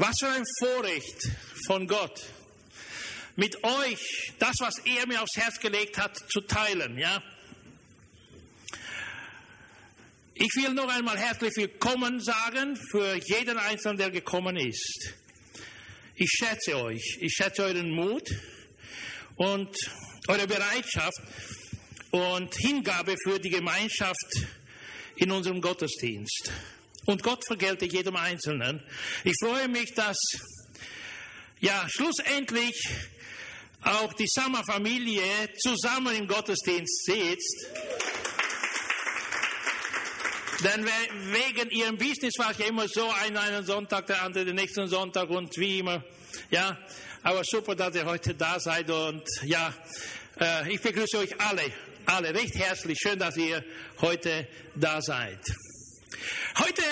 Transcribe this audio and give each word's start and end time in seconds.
Was 0.00 0.14
für 0.20 0.28
ein 0.28 0.44
Vorrecht 0.60 1.28
von 1.66 1.88
Gott, 1.88 2.22
mit 3.34 3.64
euch 3.64 4.32
das, 4.38 4.54
was 4.60 4.74
er 4.84 5.08
mir 5.08 5.20
aufs 5.20 5.36
Herz 5.36 5.58
gelegt 5.58 5.98
hat, 5.98 6.16
zu 6.30 6.40
teilen, 6.42 6.96
ja? 6.96 7.20
Ich 10.34 10.54
will 10.54 10.72
noch 10.72 10.86
einmal 10.86 11.18
herzlich 11.18 11.52
willkommen 11.56 12.20
sagen 12.20 12.78
für 12.92 13.16
jeden 13.26 13.58
Einzelnen, 13.58 13.98
der 13.98 14.10
gekommen 14.12 14.56
ist. 14.56 15.14
Ich 16.14 16.30
schätze 16.30 16.76
euch, 16.76 17.18
ich 17.20 17.32
schätze 17.32 17.64
euren 17.64 17.90
Mut 17.90 18.30
und 19.34 19.76
eure 20.28 20.46
Bereitschaft 20.46 21.22
und 22.12 22.54
Hingabe 22.54 23.16
für 23.24 23.40
die 23.40 23.50
Gemeinschaft 23.50 24.46
in 25.16 25.32
unserem 25.32 25.60
Gottesdienst. 25.60 26.52
Und 27.08 27.22
Gott 27.22 27.42
vergelte 27.46 27.86
jedem 27.86 28.16
Einzelnen. 28.16 28.82
Ich 29.24 29.32
freue 29.42 29.66
mich, 29.66 29.94
dass 29.94 30.18
ja 31.58 31.86
schlussendlich 31.88 32.78
auch 33.80 34.12
die 34.12 34.26
Sommerfamilie 34.28 35.22
zusammen 35.58 36.14
im 36.14 36.28
Gottesdienst 36.28 37.06
sitzt. 37.06 37.66
Denn 40.62 40.84
wegen 40.84 41.70
ihrem 41.70 41.96
Business 41.96 42.34
war 42.36 42.50
ich 42.50 42.68
immer 42.68 42.86
so, 42.86 43.10
einen, 43.10 43.38
einen 43.38 43.64
Sonntag, 43.64 44.04
der 44.06 44.20
andere 44.22 44.44
den 44.44 44.56
nächsten 44.56 44.86
Sonntag 44.86 45.30
und 45.30 45.56
wie 45.56 45.78
immer. 45.78 46.04
Ja, 46.50 46.76
aber 47.22 47.42
super, 47.42 47.74
dass 47.74 47.94
ihr 47.94 48.04
heute 48.04 48.34
da 48.34 48.60
seid 48.60 48.90
und 48.90 49.24
ja, 49.44 49.72
äh, 50.38 50.74
ich 50.74 50.82
begrüße 50.82 51.16
euch 51.16 51.40
alle, 51.40 51.72
alle 52.04 52.34
recht 52.34 52.54
herzlich. 52.54 52.98
Schön, 53.00 53.18
dass 53.18 53.34
ihr 53.38 53.64
heute 53.98 54.46
da 54.74 55.00
seid. 55.00 55.40
Heute 56.58 56.82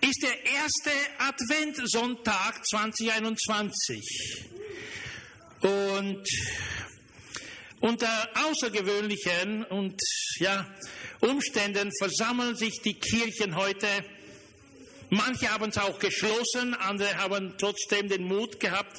ist 0.00 0.22
der 0.22 0.44
erste 0.44 0.90
Adventssonntag 1.18 2.66
2021. 2.66 4.48
Und 5.60 6.26
unter 7.80 8.28
außergewöhnlichen 8.34 9.64
und 9.64 10.00
ja, 10.38 10.66
Umständen 11.20 11.90
versammeln 11.98 12.56
sich 12.56 12.80
die 12.82 12.94
Kirchen 12.94 13.56
heute. 13.56 13.86
Manche 15.10 15.50
haben 15.50 15.70
es 15.70 15.78
auch 15.78 15.98
geschlossen, 15.98 16.74
andere 16.74 17.16
haben 17.16 17.54
trotzdem 17.58 18.08
den 18.08 18.24
Mut 18.24 18.60
gehabt, 18.60 18.96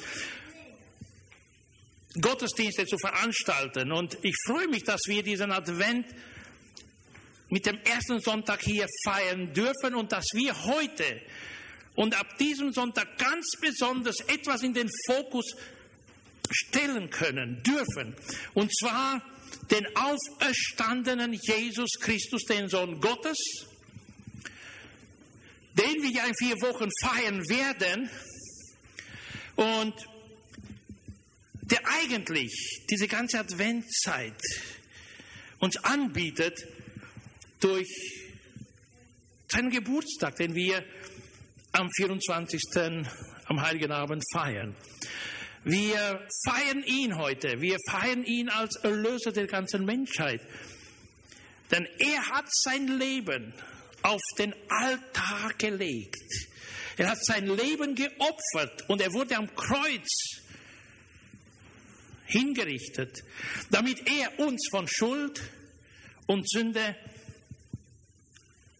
Gottesdienste 2.20 2.86
zu 2.86 2.98
veranstalten. 2.98 3.90
Und 3.92 4.18
ich 4.22 4.34
freue 4.46 4.68
mich, 4.68 4.84
dass 4.84 5.00
wir 5.06 5.22
diesen 5.22 5.50
Advent 5.50 6.06
mit 7.52 7.66
dem 7.66 7.78
ersten 7.84 8.18
Sonntag 8.18 8.62
hier 8.62 8.86
feiern 9.04 9.52
dürfen 9.52 9.94
und 9.94 10.10
dass 10.10 10.24
wir 10.32 10.64
heute 10.64 11.20
und 11.94 12.18
ab 12.18 12.38
diesem 12.38 12.72
Sonntag 12.72 13.18
ganz 13.18 13.46
besonders 13.60 14.20
etwas 14.20 14.62
in 14.62 14.72
den 14.72 14.88
Fokus 15.06 15.54
stellen 16.50 17.10
können, 17.10 17.62
dürfen. 17.62 18.16
Und 18.54 18.74
zwar 18.74 19.22
den 19.70 19.86
auferstandenen 19.94 21.34
Jesus 21.34 21.90
Christus, 22.00 22.44
den 22.44 22.70
Sohn 22.70 23.02
Gottes, 23.02 23.36
den 25.74 26.02
wir 26.02 26.10
ja 26.10 26.24
in 26.24 26.34
vier 26.34 26.56
Wochen 26.62 26.88
feiern 27.02 27.46
werden 27.50 28.08
und 29.56 29.94
der 31.60 31.80
eigentlich 32.00 32.80
diese 32.88 33.08
ganze 33.08 33.40
Adventzeit 33.40 34.40
uns 35.58 35.76
anbietet, 35.84 36.66
durch 37.62 37.88
seinen 39.48 39.70
Geburtstag, 39.70 40.36
den 40.36 40.54
wir 40.54 40.84
am 41.72 41.88
24. 41.96 42.60
am 43.46 43.60
Heiligen 43.60 43.92
Abend 43.92 44.22
feiern. 44.32 44.74
Wir 45.64 46.26
feiern 46.44 46.82
ihn 46.84 47.16
heute. 47.16 47.60
Wir 47.60 47.76
feiern 47.88 48.24
ihn 48.24 48.48
als 48.48 48.76
Erlöser 48.76 49.32
der 49.32 49.46
ganzen 49.46 49.84
Menschheit. 49.84 50.40
Denn 51.70 51.86
er 51.98 52.26
hat 52.30 52.46
sein 52.50 52.88
Leben 52.88 53.54
auf 54.02 54.20
den 54.38 54.54
Altar 54.68 55.52
gelegt. 55.56 56.48
Er 56.96 57.10
hat 57.10 57.24
sein 57.24 57.46
Leben 57.46 57.94
geopfert 57.94 58.88
und 58.88 59.00
er 59.00 59.12
wurde 59.12 59.36
am 59.36 59.54
Kreuz 59.54 60.08
hingerichtet, 62.26 63.22
damit 63.70 64.02
er 64.08 64.38
uns 64.40 64.66
von 64.70 64.86
Schuld 64.88 65.40
und 66.26 66.48
Sünde 66.50 66.96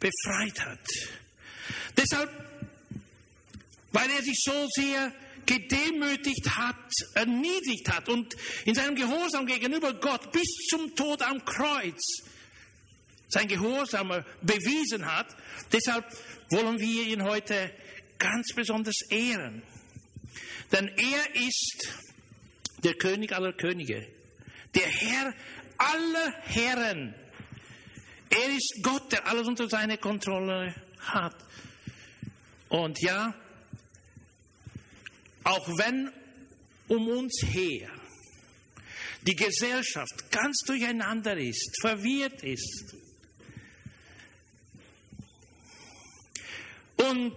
befreit 0.02 0.60
hat. 0.60 0.86
Deshalb, 1.96 2.30
weil 3.92 4.10
er 4.10 4.22
sich 4.22 4.38
so 4.42 4.66
sehr 4.74 5.12
gedemütigt 5.46 6.48
hat, 6.56 6.76
erniedrigt 7.14 7.88
hat 7.88 8.08
und 8.08 8.34
in 8.64 8.74
seinem 8.74 8.96
Gehorsam 8.96 9.46
gegenüber 9.46 9.94
Gott 9.94 10.32
bis 10.32 10.48
zum 10.68 10.94
Tod 10.94 11.22
am 11.22 11.44
Kreuz 11.44 12.00
sein 13.28 13.48
Gehorsam 13.48 14.24
bewiesen 14.42 15.06
hat. 15.06 15.34
Deshalb 15.72 16.04
wollen 16.50 16.78
wir 16.78 17.06
ihn 17.06 17.22
heute 17.22 17.72
ganz 18.18 18.52
besonders 18.54 18.96
ehren. 19.10 19.62
Denn 20.70 20.88
er 20.88 21.46
ist 21.46 21.88
der 22.84 22.94
König 22.94 23.32
aller 23.32 23.52
Könige, 23.52 24.06
der 24.74 24.86
Herr 24.86 25.34
aller 25.78 26.32
Herren. 26.42 27.14
Er 28.34 28.56
ist 28.56 28.78
Gott, 28.82 29.12
der 29.12 29.26
alles 29.26 29.46
unter 29.46 29.68
seine 29.68 29.98
Kontrolle 29.98 30.74
hat. 31.00 31.36
Und 32.70 32.98
ja, 33.02 33.34
auch 35.44 35.68
wenn 35.76 36.10
um 36.88 37.08
uns 37.08 37.42
her 37.44 37.90
die 39.22 39.36
Gesellschaft 39.36 40.30
ganz 40.30 40.58
durcheinander 40.66 41.36
ist, 41.36 41.76
verwirrt 41.82 42.42
ist 42.42 42.94
und 46.96 47.36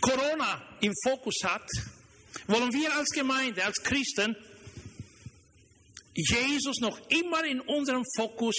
Corona 0.00 0.62
im 0.80 0.92
Fokus 1.04 1.36
hat, 1.44 1.68
wollen 2.48 2.72
wir 2.72 2.92
als 2.94 3.10
Gemeinde, 3.10 3.64
als 3.64 3.80
Christen 3.82 4.34
Jesus 6.14 6.80
noch 6.80 6.98
immer 7.10 7.44
in 7.44 7.60
unserem 7.60 8.02
Fokus 8.16 8.56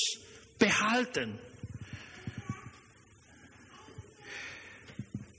behalten. 0.57 1.40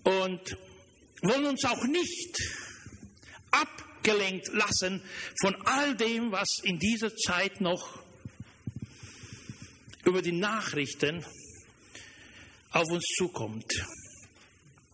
Und 0.05 0.57
wollen 1.23 1.47
uns 1.47 1.65
auch 1.65 1.85
nicht 1.85 2.39
abgelenkt 3.51 4.49
lassen 4.53 5.03
von 5.41 5.55
all 5.67 5.97
dem, 5.97 6.33
was 6.33 6.49
in 6.63 6.79
dieser 6.79 7.15
Zeit 7.17 7.61
noch 7.61 8.03
über 10.05 10.23
die 10.23 10.33
Nachrichten 10.33 11.25
auf 12.71 12.87
uns 12.91 13.05
zukommt. 13.17 13.71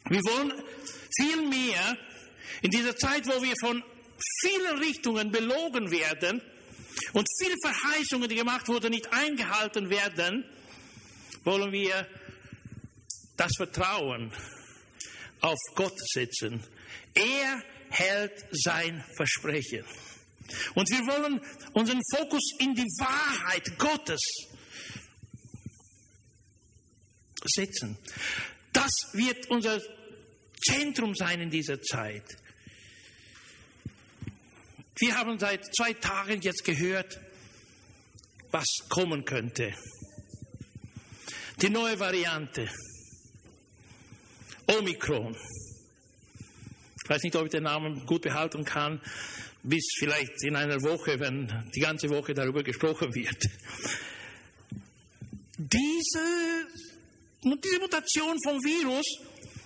Wir 0.09 0.21
wollen 0.21 0.53
vielmehr 1.17 1.97
in 2.63 2.71
dieser 2.71 2.97
Zeit, 2.97 3.27
wo 3.27 3.43
wir 3.43 3.55
von 3.61 3.83
vielen 4.41 4.79
Richtungen 4.79 5.31
belogen 5.31 5.91
werden, 5.91 6.43
und 7.12 7.27
viele 7.41 7.55
Verheißungen, 7.62 8.28
die 8.28 8.37
gemacht 8.37 8.69
wurden, 8.69 8.91
nicht 8.91 9.12
eingehalten 9.12 9.91
werden, 9.91 10.44
wollen 11.44 11.72
wir 11.72 12.06
das 13.37 13.53
Vertrauen 13.56 14.32
auf 15.41 15.59
Gott 15.75 15.99
setzen. 16.12 16.62
Er 17.15 17.62
hält 17.91 18.47
sein 18.53 19.04
Versprechen. 19.16 19.84
Und 20.75 20.91
wir 20.91 21.00
wollen 21.06 21.41
unseren 21.72 22.00
Fokus 22.15 22.43
in 22.59 22.75
die 22.75 22.83
Wahrheit 22.99 23.78
Gottes 23.78 24.21
setzen. 27.44 27.97
Das 28.72 28.91
wird 29.12 29.49
unser 29.50 29.81
Zentrum 30.66 31.15
sein 31.15 31.41
in 31.41 31.50
dieser 31.50 31.81
Zeit. 31.81 32.25
Wir 34.97 35.17
haben 35.17 35.39
seit 35.39 35.65
zwei 35.75 35.93
Tagen 35.93 36.41
jetzt 36.41 36.65
gehört, 36.65 37.19
was 38.53 38.67
kommen 38.89 39.25
könnte. 39.25 39.75
Die 41.61 41.69
neue 41.69 41.99
Variante. 41.99 42.69
Omikron. 44.67 45.37
Ich 47.03 47.11
weiß 47.11 47.23
nicht, 47.25 47.35
ob 47.35 47.47
ich 47.47 47.51
den 47.51 47.65
Namen 47.65 48.07
gut 48.07 48.23
behalten 48.23 48.65
kann, 48.65 49.01
bis 49.65 49.85
vielleicht 49.99 50.43
in 50.45 50.55
einer 50.55 50.81
Woche, 50.83 51.19
wenn 51.19 51.71
die 51.75 51.81
ganze 51.81 52.09
Woche 52.09 52.33
darüber 52.33 52.63
gesprochen 52.63 53.13
wird. 53.15 53.45
Diese, 55.59 56.67
diese 57.43 57.81
Mutation 57.81 58.37
vom 58.45 58.59
Virus 58.63 59.07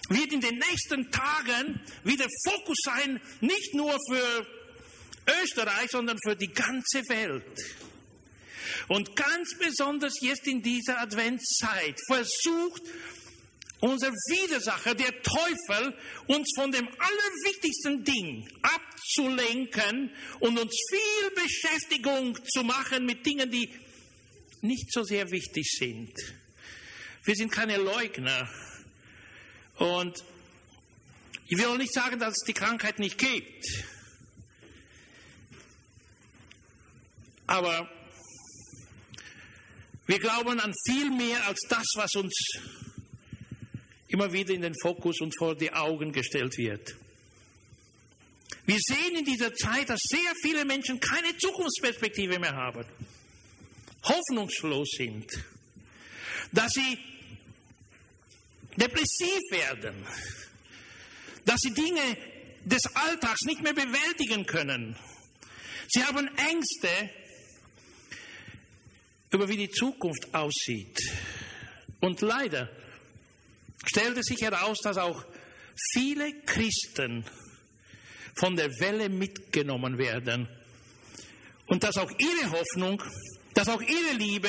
wird 0.09 0.33
in 0.33 0.41
den 0.41 0.55
nächsten 0.55 1.11
Tagen 1.11 1.81
wieder 2.05 2.27
Fokus 2.47 2.79
sein, 2.83 3.21
nicht 3.41 3.75
nur 3.75 3.95
für 4.11 4.58
Österreich, 5.43 5.91
sondern 5.91 6.19
für 6.25 6.37
die 6.37 6.53
ganze 6.53 7.03
Welt. 7.09 7.59
Und 8.89 9.15
ganz 9.17 9.57
besonders 9.59 10.15
jetzt 10.21 10.47
in 10.47 10.63
dieser 10.63 11.01
Adventszeit 11.01 11.97
versucht 12.07 12.83
unser 13.81 14.09
Widersacher, 14.09 14.95
der 14.95 15.23
Teufel, 15.23 15.95
uns 16.27 16.51
von 16.57 16.73
dem 16.73 16.89
allerwichtigsten 16.89 18.05
Ding 18.05 18.49
abzulenken 18.63 20.11
und 20.41 20.59
uns 20.59 20.75
viel 20.91 21.31
Beschäftigung 21.31 22.39
zu 22.49 22.65
machen 22.65 23.07
mit 23.07 23.25
Dingen, 23.25 23.51
die 23.51 23.73
nicht 24.63 24.93
so 24.93 25.05
sehr 25.05 25.31
wichtig 25.31 25.71
sind. 25.79 26.13
Wir 27.25 27.37
sind 27.37 27.53
keine 27.53 27.77
Leugner. 27.77 28.49
Und 29.77 30.25
ich 31.47 31.59
will 31.59 31.79
nicht 31.79 31.93
sagen, 31.93 32.19
dass 32.19 32.31
es 32.31 32.45
die 32.47 32.55
Krankheit 32.55 32.99
nicht 32.99 33.17
gibt. 33.17 33.65
Aber 37.49 37.89
wir 40.07 40.19
glauben 40.19 40.61
an 40.61 40.73
viel 40.87 41.11
mehr 41.11 41.45
als 41.47 41.59
das, 41.69 41.87
was 41.97 42.15
uns 42.15 42.35
immer 44.09 44.33
wieder 44.33 44.55
in 44.55 44.63
den 44.63 44.75
Fokus 44.81 45.21
und 45.21 45.37
vor 45.37 45.57
die 45.57 45.73
Augen 45.73 46.13
gestellt 46.13 46.57
wird. 46.59 46.95
Wir 48.67 48.79
sehen 48.79 49.17
in 49.17 49.25
dieser 49.25 49.55
Zeit, 49.55 49.89
dass 49.89 50.01
sehr 50.03 50.33
viele 50.43 50.67
Menschen 50.67 51.01
keine 51.01 51.37
Zukunftsperspektive 51.39 52.39
mehr 52.39 52.55
haben, 52.55 52.85
hoffnungslos 54.05 54.89
sind, 54.97 55.27
dass 56.53 56.73
sie 56.73 56.99
depressiv 58.77 59.41
werden, 59.51 60.07
dass 61.47 61.61
sie 61.61 61.73
Dinge 61.73 62.17
des 62.67 62.83
Alltags 62.95 63.41
nicht 63.47 63.63
mehr 63.63 63.73
bewältigen 63.73 64.45
können. 64.45 64.97
Sie 65.89 66.05
haben 66.05 66.29
Ängste 66.37 67.11
über 69.31 69.49
wie 69.49 69.57
die 69.57 69.71
Zukunft 69.71 70.35
aussieht. 70.35 70.99
Und 72.01 72.21
leider 72.21 72.71
stellte 73.85 74.23
sich 74.23 74.41
heraus, 74.41 74.79
dass 74.83 74.97
auch 74.97 75.25
viele 75.93 76.33
Christen 76.43 77.25
von 78.35 78.57
der 78.57 78.71
Welle 78.81 79.09
mitgenommen 79.09 79.99
werden 79.99 80.49
und 81.67 81.83
dass 81.83 81.97
auch 81.97 82.11
ihre 82.19 82.51
Hoffnung, 82.51 83.03
dass 83.55 83.69
auch 83.69 83.81
ihre 83.81 84.17
Liebe 84.17 84.49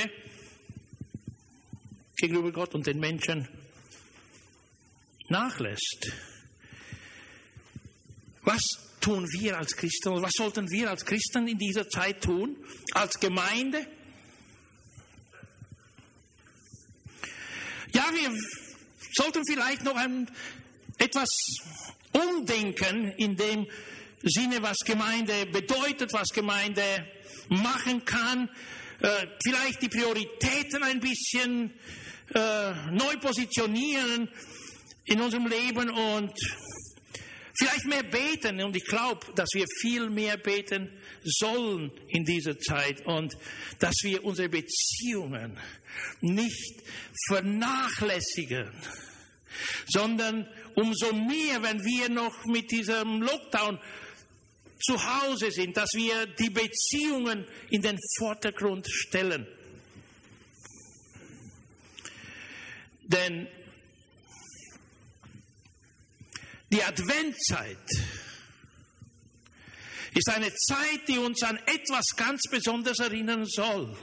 gegenüber 2.15 2.51
Gott 2.51 2.73
und 2.75 2.85
den 2.85 2.99
Menschen 2.99 3.47
nachlässt. 5.29 6.11
Was 8.43 8.61
tun 8.99 9.25
wir 9.31 9.57
als 9.57 9.75
Christen? 9.75 10.21
Was 10.21 10.31
sollten 10.35 10.69
wir 10.69 10.89
als 10.89 11.05
Christen 11.05 11.47
in 11.47 11.57
dieser 11.57 11.87
Zeit 11.87 12.23
tun? 12.23 12.57
Als 12.93 13.19
Gemeinde? 13.19 13.85
Ja, 17.93 18.05
wir 18.13 18.31
sollten 19.13 19.43
vielleicht 19.45 19.83
noch 19.83 19.95
ein, 19.95 20.29
etwas 20.97 21.27
umdenken 22.11 23.11
in 23.17 23.35
dem 23.35 23.67
Sinne, 24.23 24.61
was 24.61 24.77
Gemeinde 24.85 25.45
bedeutet, 25.47 26.13
was 26.13 26.29
Gemeinde 26.29 26.83
machen 27.47 28.05
kann. 28.05 28.49
Äh, 29.01 29.27
vielleicht 29.43 29.81
die 29.81 29.89
Prioritäten 29.89 30.83
ein 30.83 30.99
bisschen 30.99 31.73
äh, 32.33 32.73
neu 32.91 33.17
positionieren 33.17 34.29
in 35.05 35.21
unserem 35.21 35.47
Leben 35.47 35.89
und 35.89 36.33
vielleicht 37.59 37.85
mehr 37.85 38.03
beten. 38.03 38.61
Und 38.61 38.75
ich 38.75 38.85
glaube, 38.85 39.25
dass 39.35 39.49
wir 39.53 39.65
viel 39.81 40.09
mehr 40.09 40.37
beten 40.37 40.89
sollen 41.23 41.91
in 42.07 42.23
dieser 42.23 42.57
Zeit 42.57 43.05
und 43.05 43.37
dass 43.79 43.95
wir 44.03 44.23
unsere 44.23 44.49
Beziehungen 44.49 45.57
nicht 46.21 46.81
vernachlässigen, 47.27 48.71
sondern 49.87 50.47
umso 50.75 51.13
mehr, 51.13 51.61
wenn 51.61 51.83
wir 51.83 52.09
noch 52.09 52.45
mit 52.45 52.71
diesem 52.71 53.21
Lockdown 53.21 53.79
zu 54.81 54.95
Hause 54.95 55.51
sind, 55.51 55.75
dass 55.75 55.89
wir 55.93 56.25
die 56.25 56.49
Beziehungen 56.49 57.45
in 57.69 57.81
den 57.81 57.99
Vordergrund 58.17 58.87
stellen. 58.89 59.45
Denn 63.03 63.47
die 66.71 66.83
Adventzeit 66.83 67.77
ist 70.13 70.29
eine 70.29 70.53
Zeit, 70.53 71.07
die 71.07 71.17
uns 71.17 71.41
an 71.43 71.57
etwas 71.65 72.05
ganz 72.15 72.41
Besonderes 72.49 72.99
erinnern 72.99 73.45
soll 73.45 73.95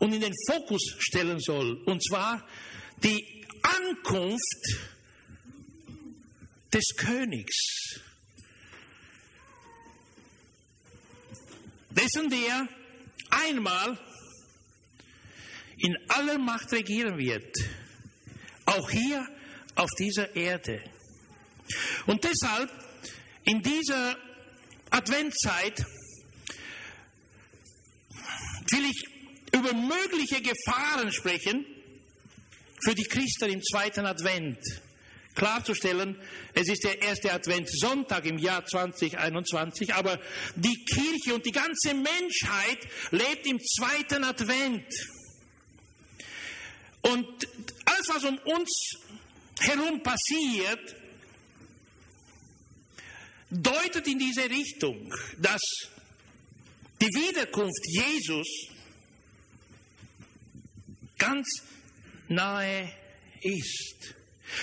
und 0.00 0.12
in 0.12 0.20
den 0.20 0.34
Fokus 0.48 0.96
stellen 0.98 1.40
soll, 1.40 1.82
und 1.84 2.02
zwar 2.04 2.46
die 3.02 3.46
Ankunft 3.62 4.90
des 6.72 6.84
Königs, 6.96 8.00
dessen 11.90 12.30
der 12.30 12.68
einmal 13.30 13.98
in 15.76 15.96
aller 16.08 16.38
Macht 16.38 16.72
regieren 16.72 17.18
wird, 17.18 17.56
auch 18.66 18.90
hier 18.90 19.26
auf 19.80 19.90
dieser 19.98 20.36
Erde. 20.36 20.82
Und 22.06 22.22
deshalb 22.22 22.70
in 23.44 23.62
dieser 23.62 24.16
Adventzeit 24.90 25.78
will 28.70 28.84
ich 28.84 29.04
über 29.52 29.72
mögliche 29.72 30.42
Gefahren 30.42 31.10
sprechen 31.12 31.64
für 32.84 32.94
die 32.94 33.04
Christen 33.04 33.50
im 33.50 33.62
zweiten 33.62 34.04
Advent. 34.04 34.58
Klarzustellen, 35.34 36.20
es 36.52 36.68
ist 36.68 36.84
der 36.84 37.00
erste 37.00 37.32
Adventssonntag 37.32 38.26
im 38.26 38.36
Jahr 38.36 38.66
2021, 38.66 39.94
aber 39.94 40.20
die 40.56 40.84
Kirche 40.84 41.34
und 41.34 41.46
die 41.46 41.52
ganze 41.52 41.94
Menschheit 41.94 42.86
lebt 43.12 43.46
im 43.46 43.58
zweiten 43.60 44.24
Advent. 44.24 44.86
Und 47.02 47.26
alles, 47.86 48.08
was 48.08 48.24
um 48.24 48.38
uns 48.38 48.96
herum 49.60 50.02
passiert, 50.02 50.96
deutet 53.50 54.06
in 54.06 54.18
diese 54.18 54.48
Richtung, 54.48 55.12
dass 55.38 55.60
die 57.00 57.06
Wiederkunft 57.06 57.84
Jesus 57.86 58.46
ganz 61.18 61.46
nahe 62.28 62.92
ist. 63.42 64.14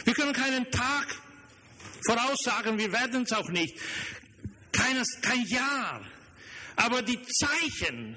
Wir 0.04 0.14
können 0.14 0.34
keinen 0.34 0.70
Tag 0.72 1.22
voraussagen, 2.06 2.78
wir 2.78 2.92
werden 2.92 3.24
es 3.24 3.32
auch 3.32 3.50
nicht, 3.50 3.78
Keines, 4.72 5.08
kein 5.22 5.44
Jahr, 5.48 6.06
aber 6.76 7.02
die 7.02 7.20
Zeichen, 7.24 8.16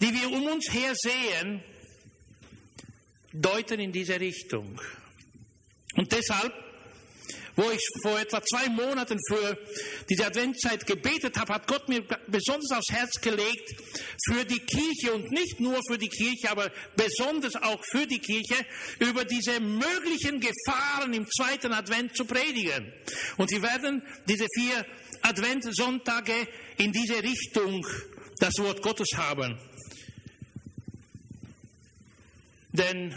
die 0.00 0.14
wir 0.14 0.30
um 0.30 0.46
uns 0.46 0.72
her 0.72 0.92
sehen, 0.94 1.62
deuten 3.32 3.80
in 3.80 3.92
diese 3.92 4.18
Richtung. 4.20 4.80
Und 5.94 6.12
deshalb 6.12 6.52
wo 7.56 7.70
ich 7.70 7.82
vor 8.02 8.18
etwa 8.18 8.42
zwei 8.42 8.68
Monaten 8.70 9.18
für 9.28 9.58
diese 10.08 10.26
Adventszeit 10.26 10.86
gebetet 10.86 11.36
habe, 11.38 11.54
hat 11.54 11.66
Gott 11.66 11.88
mir 11.88 12.02
besonders 12.28 12.70
aufs 12.72 12.90
Herz 12.90 13.20
gelegt, 13.20 13.74
für 14.26 14.44
die 14.44 14.60
Kirche 14.60 15.12
und 15.12 15.30
nicht 15.30 15.60
nur 15.60 15.78
für 15.88 15.98
die 15.98 16.08
Kirche, 16.08 16.50
aber 16.50 16.70
besonders 16.96 17.56
auch 17.56 17.82
für 17.84 18.06
die 18.06 18.20
Kirche, 18.20 18.64
über 19.00 19.24
diese 19.24 19.60
möglichen 19.60 20.40
Gefahren 20.40 21.12
im 21.12 21.26
zweiten 21.28 21.72
Advent 21.72 22.16
zu 22.16 22.24
predigen. 22.24 22.92
Und 23.36 23.50
wir 23.50 23.62
werden 23.62 24.02
diese 24.26 24.46
vier 24.54 24.86
Adventssonntage 25.22 26.48
in 26.78 26.92
diese 26.92 27.22
Richtung 27.22 27.86
das 28.38 28.54
Wort 28.58 28.82
Gottes 28.82 29.08
haben. 29.16 29.58
Denn 32.72 33.14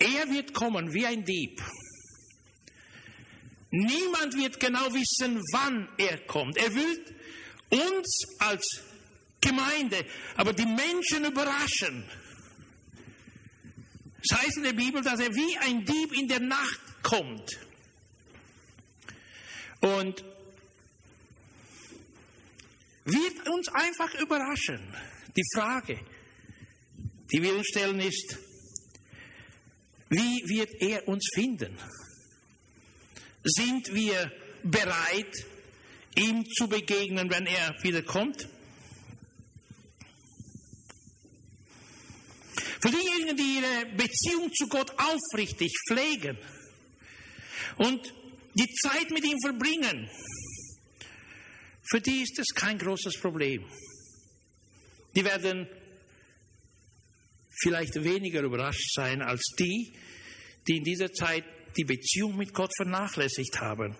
Er 0.00 0.30
wird 0.30 0.54
kommen 0.54 0.94
wie 0.94 1.04
ein 1.04 1.24
Dieb. 1.24 1.62
Niemand 3.70 4.34
wird 4.34 4.58
genau 4.58 4.86
wissen, 4.94 5.38
wann 5.52 5.88
er 5.98 6.18
kommt. 6.26 6.56
Er 6.56 6.74
will 6.74 7.04
uns 7.68 8.22
als 8.38 8.82
Gemeinde, 9.42 10.04
aber 10.36 10.54
die 10.54 10.64
Menschen 10.64 11.26
überraschen. 11.26 12.02
Es 14.22 14.38
heißt 14.38 14.56
in 14.56 14.64
der 14.64 14.72
Bibel, 14.72 15.02
dass 15.02 15.20
er 15.20 15.34
wie 15.34 15.58
ein 15.58 15.84
Dieb 15.84 16.14
in 16.18 16.28
der 16.28 16.40
Nacht 16.40 16.80
kommt. 17.02 17.58
Und 19.80 20.24
wird 23.12 23.48
uns 23.48 23.68
einfach 23.68 24.14
überraschen. 24.20 24.80
Die 25.36 25.44
Frage, 25.54 25.98
die 27.32 27.42
wir 27.42 27.54
uns 27.54 27.66
stellen, 27.66 28.00
ist, 28.00 28.38
wie 30.08 30.42
wird 30.48 30.70
er 30.80 31.06
uns 31.06 31.28
finden? 31.34 31.78
Sind 33.44 33.94
wir 33.94 34.32
bereit, 34.62 35.46
ihm 36.16 36.44
zu 36.46 36.68
begegnen, 36.68 37.30
wenn 37.30 37.46
er 37.46 37.74
wiederkommt? 37.82 38.48
Für 42.82 42.90
diejenigen, 42.90 43.36
die 43.36 43.58
ihre 43.58 43.96
Beziehung 43.96 44.52
zu 44.52 44.66
Gott 44.68 44.90
aufrichtig 44.98 45.72
pflegen 45.86 46.38
und 47.76 48.00
die 48.54 48.68
Zeit 48.82 49.10
mit 49.10 49.24
ihm 49.24 49.38
verbringen, 49.42 50.10
für 51.90 52.00
die 52.00 52.22
ist 52.22 52.38
es 52.38 52.46
kein 52.54 52.78
großes 52.78 53.18
Problem. 53.20 53.66
Die 55.14 55.24
werden 55.24 55.66
vielleicht 57.62 58.02
weniger 58.02 58.42
überrascht 58.42 58.94
sein 58.94 59.22
als 59.22 59.42
die, 59.58 59.92
die 60.68 60.76
in 60.76 60.84
dieser 60.84 61.12
Zeit 61.12 61.44
die 61.76 61.84
Beziehung 61.84 62.36
mit 62.36 62.54
Gott 62.54 62.70
vernachlässigt 62.76 63.60
haben. 63.60 63.96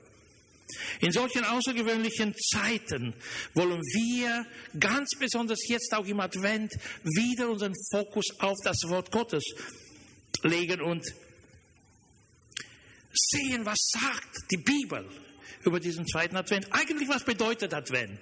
In 1.00 1.11
solchen 1.11 1.44
außergewöhnlichen 1.44 2.32
Zeiten 2.37 3.12
wollen 3.54 3.80
wir 3.80 4.47
ganz 4.78 5.11
besonders 5.18 5.59
jetzt 5.68 5.92
auch 5.92 6.06
im 6.06 6.20
Advent 6.20 6.73
wieder 7.02 7.50
unseren 7.50 7.75
Fokus 7.90 8.26
auf 8.38 8.56
das 8.62 8.76
Wort 8.85 9.11
Gottes 9.11 9.42
legen 10.44 10.80
und 10.80 11.04
sehen, 13.12 13.66
was 13.66 13.78
sagt 13.92 14.37
die 14.52 14.59
Bibel 14.59 15.09
über 15.64 15.80
diesen 15.80 16.07
zweiten 16.07 16.37
Advent. 16.37 16.66
Eigentlich, 16.71 17.09
was 17.09 17.25
bedeutet 17.25 17.75
Advent? 17.75 18.21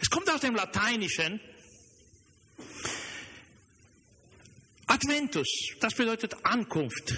Es 0.00 0.10
kommt 0.10 0.30
aus 0.30 0.40
dem 0.40 0.54
Lateinischen. 0.54 1.40
Adventus, 4.86 5.48
das 5.80 5.94
bedeutet 5.94 6.34
Ankunft. 6.44 7.14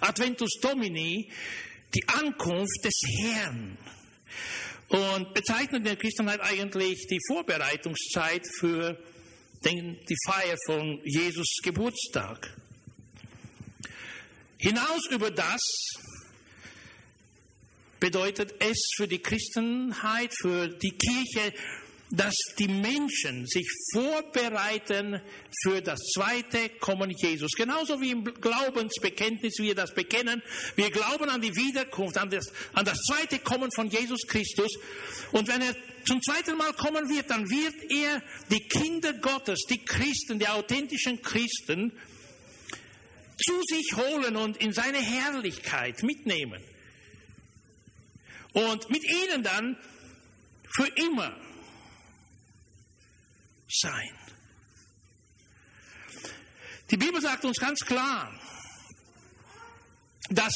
Adventus 0.00 0.58
Domini, 0.60 1.30
die 1.94 2.08
Ankunft 2.08 2.84
des 2.84 3.00
Herrn. 3.18 3.78
Und 4.88 5.34
bezeichnet 5.34 5.78
in 5.78 5.84
der 5.84 5.96
Christenheit 5.96 6.40
eigentlich 6.40 7.06
die 7.08 7.18
Vorbereitungszeit 7.28 8.42
für 8.58 8.98
den, 9.64 9.98
die 10.08 10.16
Feier 10.26 10.56
von 10.66 11.00
Jesus 11.04 11.56
Geburtstag. 11.62 12.54
Hinaus 14.58 15.06
über 15.10 15.30
das 15.30 15.60
bedeutet 18.04 18.56
es 18.58 18.76
für 18.96 19.08
die 19.08 19.20
Christenheit, 19.20 20.30
für 20.38 20.68
die 20.68 20.90
Kirche, 20.90 21.54
dass 22.10 22.34
die 22.58 22.68
Menschen 22.68 23.46
sich 23.46 23.66
vorbereiten 23.94 25.22
für 25.62 25.80
das 25.80 26.00
zweite 26.12 26.68
Kommen 26.80 27.10
Jesus. 27.16 27.52
Genauso 27.52 27.98
wie 28.02 28.10
im 28.10 28.22
Glaubensbekenntnis 28.22 29.54
wir 29.58 29.74
das 29.74 29.94
bekennen. 29.94 30.42
Wir 30.76 30.90
glauben 30.90 31.30
an 31.30 31.40
die 31.40 31.56
Wiederkunft, 31.56 32.18
an 32.18 32.28
das, 32.28 32.52
an 32.74 32.84
das 32.84 32.98
zweite 33.04 33.38
Kommen 33.38 33.70
von 33.74 33.88
Jesus 33.88 34.26
Christus. 34.26 34.76
Und 35.32 35.48
wenn 35.48 35.62
er 35.62 35.74
zum 36.06 36.20
zweiten 36.20 36.58
Mal 36.58 36.74
kommen 36.74 37.08
wird, 37.08 37.30
dann 37.30 37.48
wird 37.48 37.90
er 37.90 38.22
die 38.50 38.68
Kinder 38.68 39.14
Gottes, 39.14 39.60
die 39.70 39.82
Christen, 39.82 40.38
die 40.38 40.48
authentischen 40.48 41.22
Christen, 41.22 41.90
zu 43.42 43.62
sich 43.62 43.96
holen 43.96 44.36
und 44.36 44.58
in 44.58 44.74
seine 44.74 44.98
Herrlichkeit 44.98 46.02
mitnehmen. 46.02 46.60
Und 48.54 48.88
mit 48.88 49.04
ihnen 49.04 49.42
dann 49.42 49.76
für 50.76 50.86
immer 50.86 51.36
sein. 53.68 54.18
Die 56.90 56.96
Bibel 56.96 57.20
sagt 57.20 57.44
uns 57.44 57.58
ganz 57.58 57.80
klar, 57.80 58.32
dass 60.30 60.54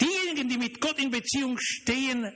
diejenigen, 0.00 0.48
die 0.48 0.58
mit 0.58 0.80
Gott 0.80 0.98
in 0.98 1.10
Beziehung 1.10 1.58
stehen, 1.58 2.32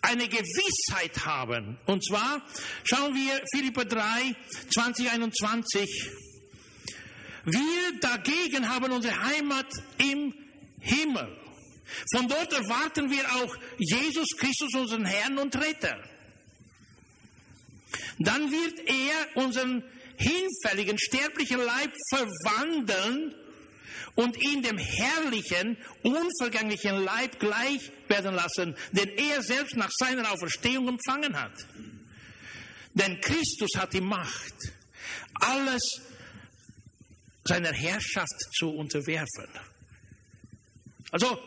eine 0.00 0.28
Gewissheit 0.28 1.24
haben. 1.24 1.78
Und 1.86 2.04
zwar 2.04 2.42
schauen 2.84 3.14
wir 3.14 3.42
Philipper 3.54 3.84
3, 3.84 4.34
2021. 4.72 6.10
Wir 7.44 8.00
dagegen 8.00 8.68
haben 8.68 8.92
unsere 8.92 9.20
Heimat 9.22 9.68
im 9.98 10.34
Himmel. 10.80 11.41
Von 12.14 12.28
dort 12.28 12.52
erwarten 12.52 13.10
wir 13.10 13.24
auch 13.36 13.56
Jesus 13.78 14.28
Christus, 14.36 14.74
unseren 14.74 15.04
Herrn 15.04 15.38
und 15.38 15.54
Retter 15.56 15.98
dann 18.18 18.50
wird 18.50 18.78
er 18.88 19.42
unseren 19.42 19.82
hinfälligen, 20.16 20.98
sterblichen 20.98 21.58
Leib 21.58 21.92
verwandeln 22.10 23.34
und 24.14 24.36
ihn 24.42 24.62
dem 24.62 24.78
herrlichen, 24.78 25.76
unvergänglichen 26.02 27.02
Leib 27.02 27.38
gleich 27.38 27.90
werden 28.08 28.34
lassen, 28.34 28.76
den 28.92 29.08
er 29.08 29.42
selbst 29.42 29.76
nach 29.76 29.90
seiner 29.90 30.30
Auferstehung 30.30 30.88
empfangen 30.88 31.40
hat. 31.40 31.54
Denn 32.94 33.20
Christus 33.20 33.70
hat 33.76 33.94
die 33.94 34.02
Macht, 34.02 34.54
alles 35.40 35.82
seiner 37.44 37.72
Herrschaft 37.72 38.38
zu 38.58 38.70
unterwerfen. 38.70 39.48
Also, 41.10 41.38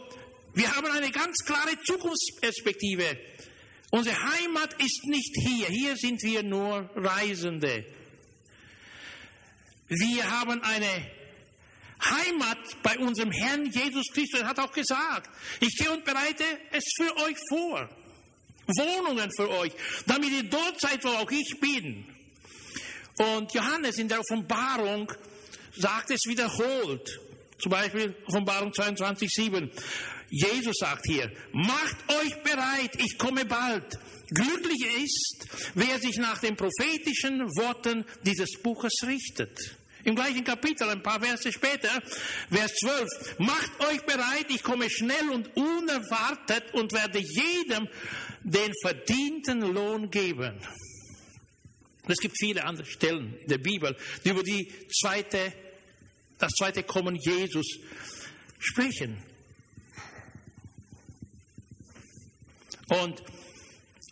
wir 0.56 0.76
haben 0.76 0.88
eine 0.88 1.12
ganz 1.12 1.38
klare 1.46 1.78
Zukunftsperspektive 1.84 3.18
Unsere 3.96 4.18
Heimat 4.22 4.74
ist 4.82 5.06
nicht 5.06 5.34
hier. 5.38 5.68
Hier 5.68 5.96
sind 5.96 6.22
wir 6.24 6.44
nur 6.44 6.90
Reisende. 6.96 7.86
Wir 9.88 10.30
haben 10.30 10.62
eine 10.62 11.12
Heimat 12.04 12.58
bei 12.84 12.98
unserem 13.00 13.32
Herrn 13.32 13.72
Jesus 13.72 14.08
Christus. 14.14 14.42
Er 14.42 14.48
hat 14.48 14.60
auch 14.60 14.74
gesagt, 14.74 15.30
ich 15.62 15.78
gehe 15.78 15.90
und 15.92 16.04
bereite 16.04 16.44
es 16.72 16.84
für 16.98 17.16
euch 17.24 17.38
vor. 17.48 17.90
Wohnungen 18.68 19.30
für 19.38 19.50
euch, 19.50 19.72
damit 20.08 20.32
ihr 20.32 20.44
dort 20.44 20.82
seid, 20.82 21.02
wo 21.06 21.10
auch 21.10 21.32
ich 21.32 21.58
bin. 21.62 22.06
Und 23.18 23.54
Johannes 23.54 23.98
in 23.98 24.10
der 24.10 24.20
Offenbarung 24.20 25.10
sagt 25.78 26.12
es 26.12 26.22
wiederholt. 26.26 27.22
Zum 27.60 27.72
Beispiel 27.72 28.14
Offenbarung 28.26 28.74
22, 28.74 29.30
7. 29.30 29.72
Jesus 30.38 30.76
sagt 30.82 31.06
hier, 31.06 31.32
macht 31.54 31.96
euch 32.10 32.36
bereit, 32.44 32.92
ich 32.98 33.18
komme 33.18 33.46
bald. 33.46 33.98
Glücklich 34.28 34.86
ist, 35.02 35.48
wer 35.76 35.98
sich 35.98 36.18
nach 36.18 36.40
den 36.40 36.58
prophetischen 36.58 37.40
Worten 37.56 38.04
dieses 38.26 38.60
Buches 38.62 38.92
richtet. 39.04 39.58
Im 40.04 40.14
gleichen 40.14 40.44
Kapitel, 40.44 40.90
ein 40.90 41.02
paar 41.02 41.22
Verse 41.22 41.50
später, 41.54 41.90
Vers 42.52 42.74
12, 42.82 43.40
macht 43.40 43.80
euch 43.80 44.02
bereit, 44.02 44.48
ich 44.50 44.62
komme 44.62 44.90
schnell 44.90 45.30
und 45.30 45.56
unerwartet 45.56 46.74
und 46.74 46.92
werde 46.92 47.20
jedem 47.20 47.88
den 48.44 48.74
verdienten 48.82 49.62
Lohn 49.62 50.12
geben. 50.12 50.60
es 52.10 52.18
gibt 52.18 52.36
viele 52.38 52.66
andere 52.66 52.86
Stellen 52.88 53.40
der 53.48 53.58
Bibel, 53.58 53.96
die 54.26 54.30
über 54.30 54.44
die 54.44 54.68
zweite, 54.90 55.54
das 56.40 56.52
zweite 56.58 56.84
Kommen 56.84 57.16
Jesus 57.16 57.66
sprechen. 58.60 59.35
Und 62.90 63.24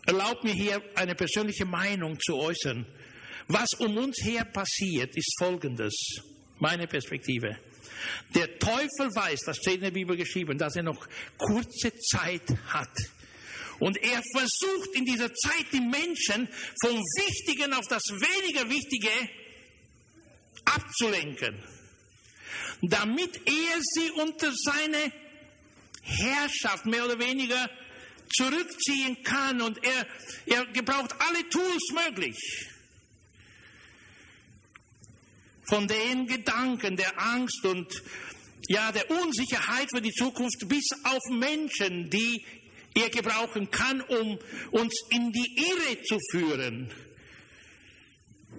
erlaubt 0.05 0.43
mir 0.43 0.53
hier 0.53 0.81
eine 0.95 1.15
persönliche 1.15 1.65
Meinung 1.65 2.19
zu 2.19 2.35
äußern. 2.35 2.85
Was 3.47 3.73
um 3.73 3.97
uns 3.97 4.23
her 4.23 4.45
passiert, 4.45 5.15
ist 5.15 5.35
Folgendes, 5.37 5.93
meine 6.59 6.87
Perspektive. 6.87 7.57
Der 8.33 8.59
Teufel 8.59 9.09
weiß, 9.13 9.41
das 9.45 9.57
steht 9.57 9.75
in 9.75 9.81
der 9.81 9.91
Bibel 9.91 10.15
geschrieben, 10.17 10.57
dass 10.57 10.75
er 10.75 10.83
noch 10.83 11.07
kurze 11.37 11.93
Zeit 11.97 12.49
hat. 12.67 12.89
Und 13.79 13.97
er 13.97 14.21
versucht 14.35 14.95
in 14.95 15.05
dieser 15.05 15.33
Zeit 15.33 15.65
die 15.71 15.81
Menschen 15.81 16.47
vom 16.81 16.97
Wichtigen 16.97 17.73
auf 17.73 17.87
das 17.87 18.03
weniger 18.09 18.69
Wichtige 18.69 19.09
abzulenken, 20.65 21.61
damit 22.81 23.41
er 23.45 23.79
sie 23.81 24.11
unter 24.11 24.51
seine 24.53 25.11
Herrschaft 26.01 26.85
mehr 26.85 27.05
oder 27.05 27.19
weniger 27.19 27.69
zurückziehen 28.31 29.21
kann 29.23 29.61
und 29.61 29.83
er, 29.83 30.07
er 30.45 30.65
gebraucht 30.67 31.13
alle 31.19 31.47
Tools 31.49 31.91
möglich. 31.93 32.37
Von 35.65 35.87
den 35.87 36.27
Gedanken 36.27 36.97
der 36.97 37.19
Angst 37.19 37.63
und 37.65 38.03
ja, 38.67 38.91
der 38.91 39.09
Unsicherheit 39.09 39.89
für 39.89 40.01
die 40.01 40.11
Zukunft 40.11 40.67
bis 40.67 40.89
auf 41.03 41.21
Menschen, 41.29 42.09
die 42.09 42.45
er 42.93 43.09
gebrauchen 43.09 43.69
kann, 43.71 44.01
um 44.01 44.39
uns 44.71 44.93
in 45.09 45.31
die 45.31 45.55
Irre 45.57 46.01
zu 46.03 46.19
führen. 46.31 46.91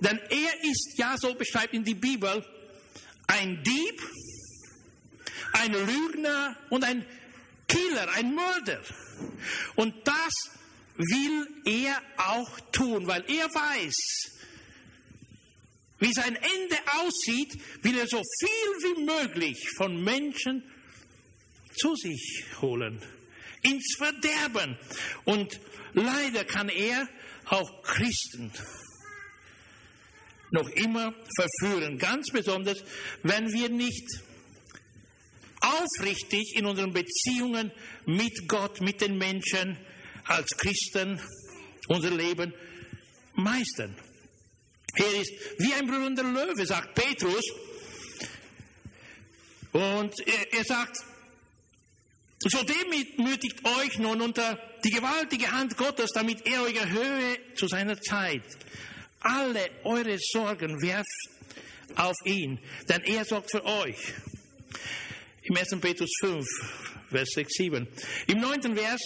Denn 0.01 0.19
er 0.19 0.65
ist 0.65 0.95
ja, 0.97 1.15
so 1.17 1.35
beschreibt 1.35 1.73
in 1.73 1.85
die 1.85 1.95
Bibel, 1.95 2.45
ein 3.27 3.63
Dieb, 3.63 4.03
ein 5.53 5.73
Lügner 5.73 6.57
und 6.71 6.85
ein 6.85 7.07
Killer, 7.75 8.09
ein 8.13 8.35
Mörder. 8.35 8.81
Und 9.75 9.95
das 10.07 10.33
will 10.97 11.47
er 11.65 12.01
auch 12.17 12.61
tun, 12.71 13.07
weil 13.07 13.25
er 13.29 13.47
weiß, 13.47 13.97
wie 15.99 16.13
sein 16.13 16.37
Ende 16.37 16.77
aussieht, 16.99 17.59
will 17.83 17.99
er 17.99 18.07
so 18.07 18.23
viel 18.41 18.49
wie 18.49 19.05
möglich 19.05 19.69
von 19.77 20.03
Menschen 20.03 20.63
zu 21.77 21.97
sich 21.97 22.45
holen, 22.61 23.03
ins 23.63 23.97
Verderben. 23.97 24.79
Und 25.25 25.59
leider 25.95 26.45
kann 26.45 26.69
er 26.69 27.09
auch 27.47 27.83
Christen 27.83 28.53
noch 30.51 30.69
immer 30.69 31.15
verführen. 31.37 31.99
Ganz 31.99 32.31
besonders, 32.31 32.79
wenn 33.23 33.53
wir 33.53 33.69
nicht 33.69 34.07
aufrichtig 35.65 36.57
in 36.57 36.67
unseren 36.67 36.93
Beziehungen 36.93 37.73
mit 38.07 38.49
Gott, 38.49 38.81
mit 38.81 39.01
den 39.01 39.17
Menschen 39.19 39.79
als 40.25 40.57
Christen 40.57 41.21
unser 41.89 42.11
Leben 42.11 42.53
meistern. 43.35 43.97
Er 44.97 45.21
ist 45.21 45.33
wie 45.59 45.73
ein 45.75 45.87
brüllender 45.87 46.23
Löwe, 46.23 46.67
sagt 46.67 46.95
Petrus. 46.95 47.45
Und 49.73 50.15
er, 50.27 50.53
er 50.53 50.65
sagt, 50.65 50.97
so 52.39 52.63
demütigt 52.63 53.65
euch 53.65 53.99
nun 53.99 54.21
unter 54.21 54.59
die 54.85 54.91
gewaltige 54.91 55.51
Hand 55.51 55.77
Gottes, 55.77 56.11
damit 56.15 56.47
er 56.47 56.63
euch 56.63 56.77
erhöhe 56.77 57.39
zu 57.55 57.67
seiner 57.67 58.01
Zeit. 58.01 58.45
Alle 59.21 59.71
eure 59.85 60.19
Sorgen 60.19 60.81
werft 60.83 61.09
auf 61.97 62.17
ihn, 62.25 62.61
denn 62.89 63.03
er 63.03 63.25
sorgt 63.25 63.51
für 63.51 63.65
euch. 63.65 63.99
Im 65.47 65.57
1. 65.59 65.79
Petrus 65.79 66.11
5, 66.21 66.47
Vers 67.11 67.29
6, 67.35 67.55
7. 67.55 67.89
Im 68.29 68.41
9. 68.41 68.75
Vers 68.75 69.01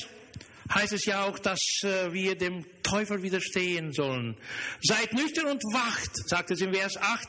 heißt 0.72 0.92
es 0.92 1.04
ja 1.04 1.24
auch, 1.24 1.36
dass 1.40 1.58
äh, 1.82 2.12
wir 2.12 2.36
dem 2.36 2.64
Teufel 2.84 3.22
widerstehen 3.22 3.92
sollen. 3.92 4.36
Seid 4.80 5.12
nüchtern 5.14 5.46
und 5.46 5.60
wacht, 5.72 6.10
sagt 6.28 6.52
es 6.52 6.60
im 6.60 6.72
Vers 6.72 6.96
8. 6.96 7.28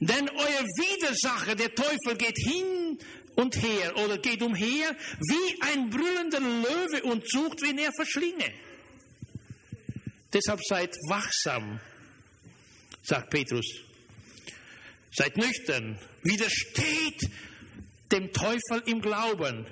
Denn 0.00 0.26
euer 0.30 0.64
Widersacher, 0.64 1.54
der 1.54 1.74
Teufel, 1.74 2.16
geht 2.16 2.38
hin 2.38 2.98
und 3.36 3.62
her 3.62 3.96
oder 3.98 4.16
geht 4.16 4.40
umher 4.40 4.96
wie 5.20 5.62
ein 5.62 5.90
brüllender 5.90 6.40
Löwe 6.40 7.02
und 7.02 7.28
sucht, 7.30 7.60
wen 7.60 7.76
er 7.76 7.92
verschlinge. 7.92 8.52
Deshalb 10.32 10.60
seid 10.64 10.96
wachsam, 11.08 11.78
sagt 13.02 13.28
Petrus. 13.28 13.66
Seid 15.14 15.36
nüchtern, 15.36 15.98
widersteht 16.22 17.30
dem 18.12 18.32
Teufel 18.32 18.82
im 18.86 19.00
Glauben. 19.00 19.66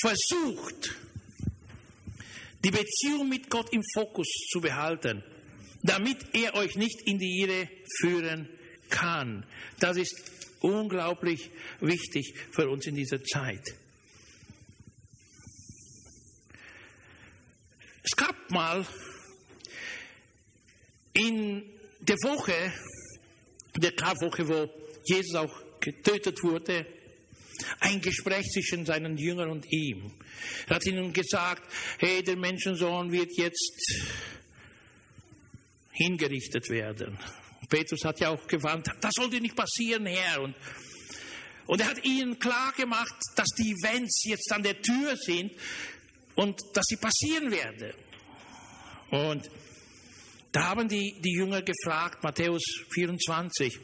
Versucht, 0.00 0.96
die 2.64 2.70
Beziehung 2.70 3.28
mit 3.28 3.50
Gott 3.50 3.72
im 3.72 3.82
Fokus 3.94 4.26
zu 4.50 4.60
behalten, 4.60 5.22
damit 5.82 6.34
er 6.34 6.54
euch 6.54 6.76
nicht 6.76 7.02
in 7.06 7.18
die 7.18 7.40
Irre 7.40 7.68
führen 8.00 8.48
kann. 8.88 9.46
Das 9.80 9.96
ist 9.96 10.14
unglaublich 10.60 11.50
wichtig 11.80 12.34
für 12.52 12.68
uns 12.68 12.86
in 12.86 12.94
dieser 12.94 13.22
Zeit. 13.22 13.62
Es 18.04 18.16
gab 18.16 18.50
mal 18.50 18.86
in 21.12 21.64
der 22.00 22.16
Woche, 22.22 22.72
der 23.76 23.92
Karwoche, 23.92 24.48
wo 24.48 24.81
Jesus 25.06 25.34
auch 25.34 25.80
getötet 25.80 26.42
wurde, 26.42 26.86
ein 27.80 28.00
Gespräch 28.00 28.46
zwischen 28.50 28.86
seinen 28.86 29.16
Jüngern 29.16 29.50
und 29.50 29.66
ihm. 29.70 30.12
Er 30.68 30.76
hat 30.76 30.86
ihnen 30.86 31.12
gesagt, 31.12 31.62
hey, 31.98 32.22
der 32.22 32.36
Menschensohn 32.36 33.12
wird 33.12 33.30
jetzt 33.36 34.02
hingerichtet 35.92 36.68
werden. 36.70 37.18
Petrus 37.68 38.04
hat 38.04 38.20
ja 38.20 38.30
auch 38.30 38.46
gewarnt, 38.46 38.88
das 39.00 39.12
sollte 39.16 39.40
nicht 39.40 39.56
passieren, 39.56 40.06
Herr. 40.06 40.42
Und, 40.42 40.54
und 41.66 41.80
er 41.80 41.88
hat 41.88 42.04
ihnen 42.04 42.38
klar 42.38 42.72
gemacht, 42.72 43.14
dass 43.36 43.48
die 43.58 43.72
Events 43.72 44.24
jetzt 44.24 44.50
an 44.52 44.62
der 44.62 44.80
Tür 44.80 45.16
sind 45.16 45.52
und 46.34 46.60
dass 46.74 46.84
sie 46.86 46.96
passieren 46.96 47.50
werden. 47.50 47.92
Und 49.10 49.50
da 50.52 50.70
haben 50.70 50.88
die, 50.88 51.20
die 51.20 51.34
Jünger 51.34 51.62
gefragt, 51.62 52.22
Matthäus 52.22 52.62
24, 52.92 53.78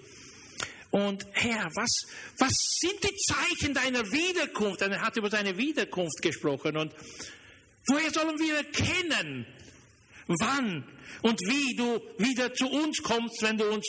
und 0.91 1.27
Herr, 1.33 1.69
was, 1.75 2.07
was 2.39 2.53
sind 2.81 3.05
die 3.05 3.15
Zeichen 3.17 3.75
deiner 3.75 4.11
Wiederkunft? 4.11 4.83
Und 4.83 4.93
er 4.93 5.03
hat 5.03 5.17
über 5.17 5.29
seine 5.29 5.57
Wiederkunft 5.59 6.23
gesprochen. 6.23 6.77
Und 6.77 6.95
woher 7.87 8.11
sollen 8.11 8.39
wir 8.39 8.57
erkennen, 8.57 9.47
wann 10.27 10.85
und 11.23 11.39
wie 11.41 11.77
du 11.77 12.01
wieder 12.19 12.55
zu 12.55 12.69
uns 12.69 13.03
kommst, 13.03 13.43
wenn 13.43 13.59
du 13.59 13.71
uns 13.71 13.87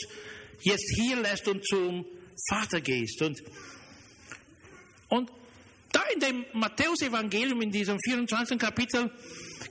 jetzt 0.62 0.92
hier 0.96 1.16
lässt 1.16 1.48
und 1.48 1.66
zum 1.66 2.04
Vater 2.50 2.82
gehst? 2.82 3.22
Und, 3.22 3.42
und 5.08 5.30
da 5.92 6.02
in 6.14 6.20
dem 6.20 6.44
Matthäus-Evangelium, 6.52 7.62
in 7.62 7.72
diesem 7.72 7.98
24. 7.98 8.58
Kapitel, 8.58 9.10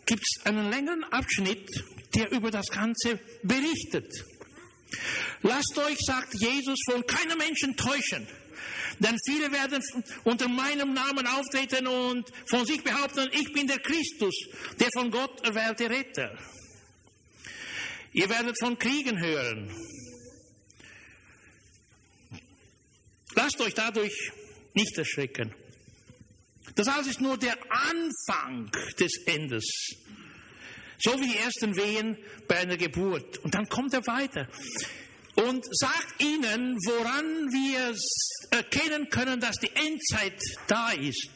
gibt 0.06 0.24
es 0.24 0.46
einen 0.46 0.70
längeren 0.72 1.04
Abschnitt, 1.06 1.70
der 2.16 2.32
über 2.32 2.50
das 2.50 2.68
Ganze 2.68 3.20
berichtet. 3.44 4.26
Lasst 5.42 5.78
euch, 5.78 5.98
sagt 6.00 6.34
Jesus, 6.36 6.80
von 6.90 7.06
keinem 7.06 7.38
Menschen 7.38 7.76
täuschen. 7.76 8.28
Denn 9.00 9.16
viele 9.26 9.52
werden 9.52 9.82
unter 10.26 10.50
meinem 10.50 10.94
Namen 10.94 11.26
auftreten 11.26 11.88
und 11.88 12.30
von 12.50 12.66
sich 12.66 12.84
behaupten, 12.84 13.30
ich 13.32 13.54
bin 13.54 13.68
der 13.68 13.80
Christus, 13.80 14.36
der 14.80 14.90
von 14.94 15.10
Gott 15.10 15.46
erwählte 15.46 15.90
Retter. 15.90 16.38
Ihr 18.12 18.30
werdet 18.30 18.58
von 18.60 18.78
Kriegen 18.78 19.20
hören. 19.20 19.74
Lasst 23.36 23.62
euch 23.62 23.74
dadurch 23.74 24.32
nicht 24.74 24.98
erschrecken. 24.98 25.54
Das 26.76 26.88
alles 26.88 27.08
ist 27.08 27.22
nur 27.22 27.38
der 27.38 27.58
Anfang 27.72 28.72
des 29.00 29.12
Endes. 29.26 29.66
So 31.02 31.20
wie 31.20 31.28
die 31.28 31.38
ersten 31.38 31.76
Wehen 31.76 32.18
bei 32.48 32.58
einer 32.58 32.78
Geburt. 32.78 33.38
Und 33.40 33.56
dann 33.56 33.70
kommt 33.70 33.94
er 33.94 34.06
weiter 34.06 34.48
und 35.36 35.66
sagt 35.72 36.22
ihnen, 36.22 36.76
woran 36.86 37.26
wir 37.52 37.96
erkennen 38.52 39.10
können, 39.10 39.40
dass 39.40 39.56
die 39.58 39.72
Endzeit 39.74 40.40
da 40.68 40.92
ist. 40.92 41.30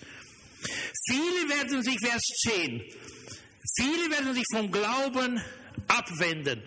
Viele 1.09 1.49
werden 1.49 1.83
sich, 1.83 1.97
Vers 1.99 2.21
10, 2.21 2.83
viele 3.77 4.11
werden 4.11 4.33
sich 4.33 4.45
vom 4.53 4.71
Glauben 4.71 5.41
abwenden. 5.87 6.61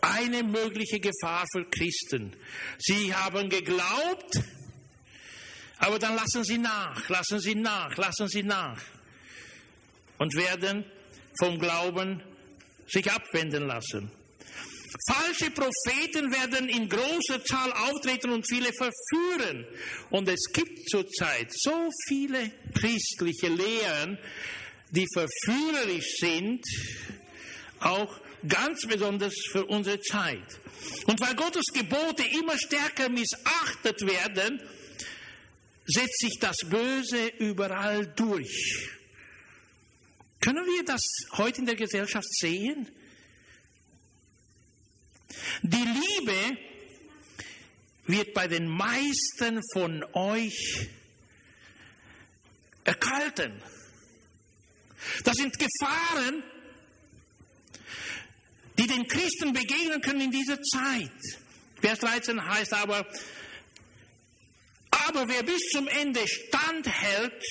Eine 0.00 0.42
mögliche 0.42 1.00
Gefahr 1.00 1.44
für 1.52 1.64
Christen. 1.70 2.36
Sie 2.78 3.14
haben 3.14 3.48
geglaubt, 3.48 4.40
aber 5.78 5.98
dann 5.98 6.14
lassen 6.14 6.44
sie 6.44 6.58
nach, 6.58 7.08
lassen 7.08 7.40
sie 7.40 7.54
nach, 7.54 7.96
lassen 7.96 8.28
sie 8.28 8.42
nach 8.42 8.80
und 10.18 10.34
werden 10.34 10.84
vom 11.38 11.58
Glauben 11.58 12.22
sich 12.86 13.10
abwenden 13.10 13.66
lassen. 13.66 14.10
Falsche 15.08 15.50
Propheten 15.50 16.32
werden 16.32 16.68
in 16.68 16.88
großer 16.88 17.44
Zahl 17.44 17.72
auftreten 17.72 18.30
und 18.30 18.48
viele 18.48 18.70
verführen. 18.72 19.66
Und 20.10 20.28
es 20.28 20.52
gibt 20.52 20.88
zurzeit 20.88 21.48
so 21.50 21.90
viele 22.06 22.50
christliche 22.78 23.48
Lehren, 23.48 24.18
die 24.90 25.06
verführerisch 25.12 26.16
sind, 26.20 26.64
auch 27.80 28.20
ganz 28.46 28.86
besonders 28.86 29.34
für 29.50 29.64
unsere 29.66 30.00
Zeit. 30.00 30.60
Und 31.06 31.20
weil 31.20 31.34
Gottes 31.34 31.64
Gebote 31.72 32.22
immer 32.38 32.56
stärker 32.56 33.08
missachtet 33.08 34.00
werden, 34.02 34.62
setzt 35.86 36.20
sich 36.20 36.38
das 36.40 36.56
Böse 36.68 37.26
überall 37.38 38.06
durch. 38.06 38.90
Können 40.44 40.66
wir 40.66 40.84
das 40.84 41.00
heute 41.38 41.60
in 41.60 41.66
der 41.66 41.74
Gesellschaft 41.74 42.28
sehen? 42.30 42.86
Die 45.62 45.76
Liebe 45.76 46.58
wird 48.04 48.34
bei 48.34 48.46
den 48.46 48.68
meisten 48.68 49.62
von 49.72 50.04
euch 50.12 50.86
erkalten. 52.84 53.54
Das 55.24 55.34
sind 55.36 55.54
Gefahren, 55.58 56.42
die 58.76 58.86
den 58.86 59.08
Christen 59.08 59.54
begegnen 59.54 60.02
können 60.02 60.20
in 60.20 60.30
dieser 60.30 60.60
Zeit. 60.60 61.40
Vers 61.80 62.00
13 62.00 62.44
heißt 62.44 62.74
aber, 62.74 63.06
aber 64.90 65.26
wer 65.26 65.42
bis 65.42 65.70
zum 65.70 65.88
Ende 65.88 66.20
standhält, 66.28 67.42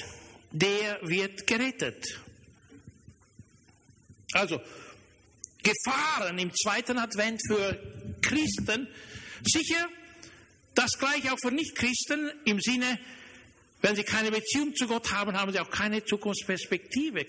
der 0.52 1.00
wird 1.02 1.48
gerettet. 1.48 2.23
Also 4.34 4.62
Gefahren 5.64 6.38
im 6.40 6.52
zweiten 6.54 6.98
Advent 6.98 7.40
für 7.48 7.80
Christen, 8.22 8.88
sicher 9.44 9.88
das 10.76 10.98
gleiche 10.98 11.32
auch 11.32 11.38
für 11.42 11.52
Nichtchristen 11.52 12.32
im 12.46 12.60
Sinne, 12.60 13.00
wenn 13.82 13.96
sie 13.96 14.04
keine 14.04 14.32
Beziehung 14.32 14.74
zu 14.76 14.88
Gott 14.88 15.12
haben, 15.12 15.38
haben 15.38 15.52
sie 15.52 15.60
auch 15.60 15.70
keine 15.70 16.04
Zukunftsperspektive, 16.04 17.26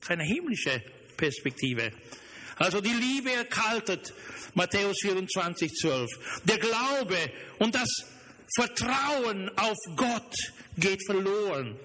keine 0.00 0.24
himmlische 0.24 0.82
Perspektive. 1.16 1.92
Also 2.56 2.80
die 2.80 2.92
Liebe 2.92 3.32
erkaltet, 3.32 4.14
Matthäus 4.54 4.96
24, 5.02 5.72
12. 5.74 6.10
Der 6.44 6.58
Glaube 6.58 7.18
und 7.58 7.74
das 7.74 7.88
Vertrauen 8.54 9.50
auf 9.56 9.76
Gott 9.96 10.34
geht 10.78 11.04
verloren. 11.04 11.78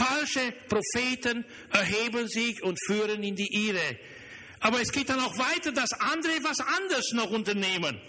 Falsche 0.00 0.52
Propheten 0.68 1.44
erheben 1.70 2.28
sich 2.28 2.62
und 2.62 2.78
führen 2.86 3.22
in 3.22 3.36
die 3.36 3.68
Irre. 3.68 3.98
Aber 4.60 4.80
es 4.80 4.92
geht 4.92 5.08
dann 5.08 5.20
auch 5.20 5.38
weiter, 5.38 5.72
dass 5.72 5.92
andere 5.92 6.42
was 6.42 6.60
anderes 6.60 7.12
noch 7.12 7.30
unternehmen. 7.30 8.00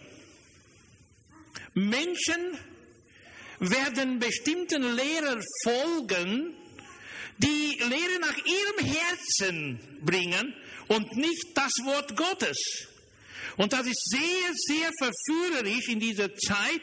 Menschen 1.73 2.57
werden 3.59 4.19
bestimmten 4.19 4.83
Lehrern 4.95 5.41
folgen, 5.63 6.55
die 7.37 7.77
Lehre 7.77 8.19
nach 8.19 8.37
ihrem 8.37 8.93
Herzen 8.93 9.79
bringen 10.01 10.53
und 10.87 11.15
nicht 11.15 11.45
das 11.55 11.71
Wort 11.83 12.15
Gottes. 12.15 12.57
Und 13.57 13.73
das 13.73 13.85
ist 13.85 14.09
sehr, 14.09 14.53
sehr 14.53 14.89
verführerisch 14.97 15.89
in 15.89 15.99
dieser 15.99 16.33
Zeit, 16.35 16.81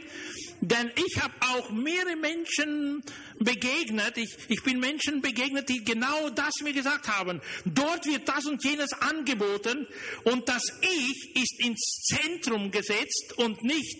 denn 0.60 0.90
ich 0.94 1.22
habe 1.22 1.34
auch 1.40 1.70
mehrere 1.70 2.16
Menschen 2.16 3.02
begegnet, 3.38 4.16
ich, 4.16 4.36
ich 4.48 4.62
bin 4.62 4.80
Menschen 4.80 5.20
begegnet, 5.20 5.68
die 5.68 5.84
genau 5.84 6.30
das 6.30 6.54
mir 6.62 6.72
gesagt 6.72 7.08
haben. 7.08 7.40
Dort 7.64 8.06
wird 8.06 8.28
das 8.28 8.46
und 8.46 8.64
jenes 8.64 8.92
angeboten 8.94 9.86
und 10.24 10.48
das 10.48 10.62
Ich 10.80 11.36
ist 11.36 11.60
ins 11.60 12.04
Zentrum 12.04 12.70
gesetzt 12.70 13.34
und 13.36 13.62
nicht 13.62 13.96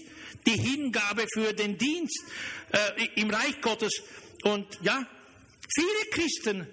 die 0.47 0.59
Hingabe 0.59 1.27
für 1.33 1.53
den 1.53 1.77
Dienst 1.77 2.25
äh, 2.73 3.21
im 3.21 3.31
Reich 3.31 3.61
Gottes. 3.61 4.03
Und 4.45 4.67
ja, 4.83 5.07
viele 5.75 6.11
Christen 6.11 6.67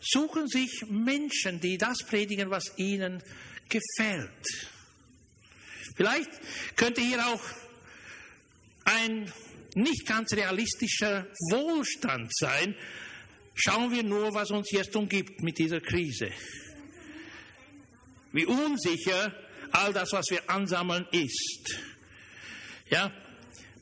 suchen 0.00 0.48
sich 0.48 0.84
Menschen, 0.88 1.60
die 1.60 1.78
das 1.78 1.98
predigen, 2.04 2.50
was 2.50 2.72
ihnen 2.76 3.22
gefällt. 3.68 4.30
Vielleicht 5.96 6.30
könnte 6.76 7.00
hier 7.00 7.26
auch 7.26 7.40
ein 8.84 9.32
nicht 9.74 10.06
ganz 10.06 10.32
realistischer 10.32 11.26
Wohlstand 11.50 12.30
sein. 12.34 12.74
Schauen 13.54 13.90
wir 13.92 14.02
nur, 14.02 14.34
was 14.34 14.50
uns 14.50 14.70
jetzt 14.70 14.94
umgibt 14.96 15.42
mit 15.42 15.58
dieser 15.58 15.80
Krise. 15.80 16.30
Wie 18.32 18.46
unsicher 18.46 19.34
all 19.72 19.92
das, 19.92 20.12
was 20.12 20.26
wir 20.30 20.48
ansammeln, 20.48 21.06
ist. 21.12 21.78
Ja, 22.88 23.12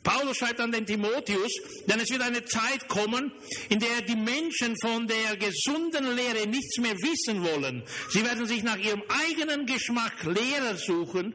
Paulus 0.03 0.39
schreibt 0.39 0.61
an 0.61 0.73
den 0.73 0.87
Timotheus, 0.87 1.53
denn 1.87 2.01
es 2.01 2.11
wird 2.11 2.23
eine 2.23 2.45
Zeit 2.45 2.89
kommen, 2.89 3.33
in 3.69 3.81
der 3.81 4.01
die 4.03 4.17
Menschen 4.17 4.75
von 4.81 5.07
der 5.07 5.37
gesunden 5.37 6.17
Lehre 6.17 6.47
nichts 6.47 6.79
mehr 6.79 6.95
wissen 6.95 7.43
wollen. 7.43 7.83
Sie 8.09 8.25
werden 8.25 8.47
sich 8.47 8.63
nach 8.63 8.79
ihrem 8.79 9.03
eigenen 9.09 9.67
Geschmack 9.67 10.25
Lehrer 10.25 10.77
suchen, 10.77 11.35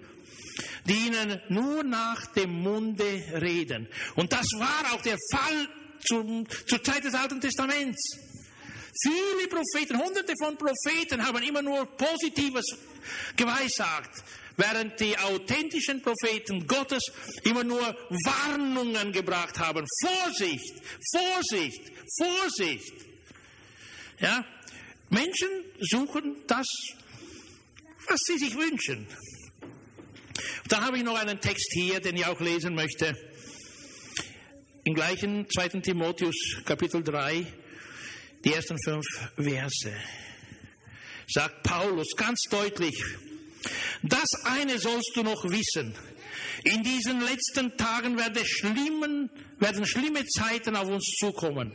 die 0.86 1.08
ihnen 1.08 1.42
nur 1.50 1.84
nach 1.84 2.26
dem 2.28 2.62
Munde 2.62 3.24
reden. 3.34 3.88
Und 4.16 4.32
das 4.32 4.46
war 4.58 4.94
auch 4.94 5.02
der 5.02 5.18
Fall 5.32 5.68
zum, 6.08 6.48
zur 6.68 6.84
Zeit 6.84 7.04
des 7.04 7.14
Alten 7.14 7.42
Testaments. 7.42 8.18
Viele 9.02 9.48
Propheten, 9.50 10.00
hunderte 10.00 10.34
von 10.40 10.58
Propheten 10.58 11.26
haben 11.26 11.44
immer 11.44 11.62
nur 11.62 11.86
Positives 11.98 12.66
geweissagt 13.36 14.24
während 14.58 15.00
die 15.00 15.18
authentischen 15.18 16.02
Propheten 16.02 16.66
Gottes 16.68 17.04
immer 17.44 17.64
nur 17.64 17.82
Warnungen 17.82 19.12
gebracht 19.12 19.60
haben. 19.60 19.86
Vorsicht, 20.02 20.82
Vorsicht, 21.14 21.92
Vorsicht. 22.18 22.94
Ja, 24.20 24.46
Menschen 25.10 25.50
suchen 25.82 26.44
das, 26.48 26.68
was 28.08 28.20
sie 28.28 28.38
sich 28.38 28.56
wünschen. 28.56 29.08
Dann 30.68 30.84
habe 30.84 30.98
ich 30.98 31.04
noch 31.04 31.18
einen 31.18 31.40
Text 31.40 31.72
hier, 31.74 32.00
den 32.00 32.16
ich 32.16 32.26
auch 32.26 32.40
lesen 32.40 32.74
möchte. 32.76 33.16
Im 34.84 34.94
gleichen 34.94 35.48
2. 35.50 35.82
Timotheus 35.82 36.36
Kapitel 36.66 37.04
3, 37.04 37.46
die 38.44 38.54
ersten 38.54 38.78
fünf 38.84 39.06
Verse, 39.36 39.94
sagt 41.28 41.64
Paulus 41.64 42.16
ganz 42.16 42.42
deutlich, 42.50 43.04
das 44.04 44.30
eine 44.44 44.78
sollst 44.80 45.12
du 45.16 45.24
noch 45.24 45.44
wissen. 45.46 45.96
In 46.64 46.84
diesen 46.84 47.22
letzten 47.22 47.78
Tagen 47.78 48.18
werden, 48.18 48.44
schlimmen, 48.46 49.30
werden 49.60 49.86
schlimme 49.86 50.26
Zeiten 50.26 50.76
auf 50.76 50.88
uns 50.88 51.06
zukommen. 51.20 51.72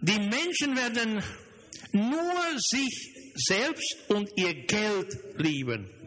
Die 0.00 0.18
Menschen 0.18 0.76
werden 0.76 1.22
nur 1.92 2.58
sich 2.58 3.32
selbst 3.34 3.96
und 4.08 4.30
ihr 4.36 4.54
Geld 4.66 5.18
lieben. 5.36 6.01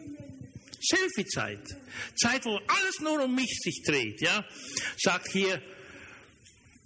Selfie-Zeit. 0.86 1.66
Zeit, 2.16 2.44
wo 2.44 2.56
alles 2.56 3.00
nur 3.00 3.24
um 3.24 3.34
mich 3.34 3.58
sich 3.62 3.82
dreht, 3.84 4.20
ja, 4.20 4.44
sagt 4.98 5.30
hier 5.32 5.60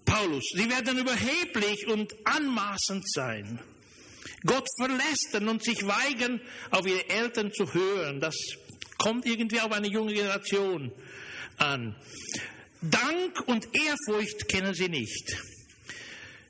Paulus. 0.05 0.45
Sie 0.55 0.69
werden 0.69 0.99
überheblich 0.99 1.87
und 1.87 2.15
anmaßend 2.25 3.05
sein. 3.13 3.61
Gott 4.45 4.67
verlästern 4.79 5.49
und 5.49 5.63
sich 5.63 5.87
weigern, 5.87 6.41
auf 6.71 6.87
ihre 6.87 7.09
Eltern 7.09 7.53
zu 7.53 7.73
hören. 7.73 8.21
Das 8.21 8.35
kommt 8.99 9.27
irgendwie 9.27 9.61
auf 9.61 9.73
eine 9.73 9.89
junge 9.89 10.15
Generation 10.15 10.93
an. 11.59 11.97
Dank 12.83 13.41
und 13.47 13.69
Ehrfurcht 13.75 14.49
kennen 14.49 14.75
sie 14.75 14.89
nicht. 14.89 15.37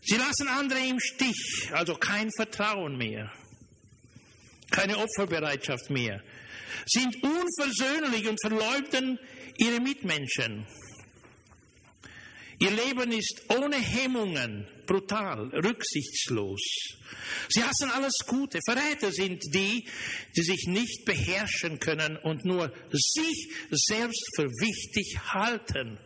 Sie 0.03 0.17
lassen 0.17 0.49
andere 0.49 0.81
im 0.81 0.99
Stich, 0.99 1.69
also 1.73 1.95
kein 1.95 2.31
Vertrauen 2.35 2.97
mehr, 2.97 3.31
keine 4.71 4.97
Opferbereitschaft 4.97 5.91
mehr, 5.91 6.23
sind 6.87 7.17
unversöhnlich 7.23 8.29
und 8.29 8.41
verleugnen 8.41 9.19
ihre 9.59 9.81
Mitmenschen. 9.81 10.67
Ihr 12.63 12.73
Leben 12.73 13.11
ist 13.11 13.45
ohne 13.49 13.77
Hemmungen, 13.77 14.69
brutal, 14.87 15.49
rücksichtslos. 15.49 16.61
Sie 17.49 17.65
hassen 17.65 17.91
alles 17.91 18.13
Gute. 18.27 18.59
Verräter 18.67 19.11
sind 19.13 19.43
die, 19.55 19.89
die 20.37 20.43
sich 20.43 20.67
nicht 20.67 21.07
beherrschen 21.07 21.79
können 21.81 22.19
und 22.19 22.45
nur 22.45 22.71
sich 22.91 23.51
selbst 23.71 24.29
für 24.37 24.45
wichtig 24.45 25.19
halten. 25.33 25.99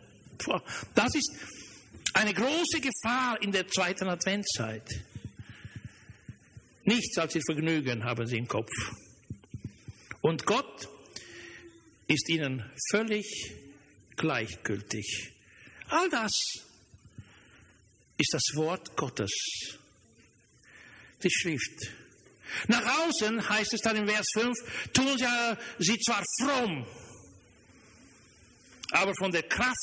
Das 0.93 1.13
ist 1.13 1.29
eine 2.13 2.33
große 2.33 2.79
Gefahr 2.79 3.41
in 3.41 3.51
der 3.51 3.67
zweiten 3.67 4.07
Adventszeit. 4.07 4.87
Nichts 6.85 7.17
als 7.17 7.35
ihr 7.35 7.41
Vergnügen 7.45 8.05
haben 8.05 8.25
sie 8.27 8.37
im 8.37 8.47
Kopf. 8.47 8.71
Und 10.25 10.43
Gott 10.47 10.89
ist 12.07 12.29
ihnen 12.29 12.67
völlig 12.89 13.53
gleichgültig. 14.15 15.31
All 15.89 16.09
das 16.09 16.31
ist 18.17 18.33
das 18.33 18.41
Wort 18.55 18.97
Gottes, 18.97 19.29
die 21.21 21.29
Schrift. 21.29 21.91
Nach 22.67 23.05
außen 23.05 23.47
heißt 23.47 23.71
es 23.75 23.81
dann 23.81 23.97
in 23.97 24.07
Vers 24.07 24.25
5, 24.33 24.57
tun 24.93 25.15
sie 25.77 25.99
zwar 25.99 26.23
fromm, 26.41 26.87
aber 28.93 29.13
von 29.19 29.31
der 29.31 29.43
Kraft 29.43 29.75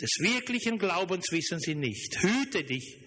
des 0.00 0.10
wirklichen 0.18 0.78
Glaubens 0.78 1.30
wissen 1.30 1.60
sie 1.60 1.76
nicht. 1.76 2.18
Hüte 2.18 2.64
dich 2.64 2.98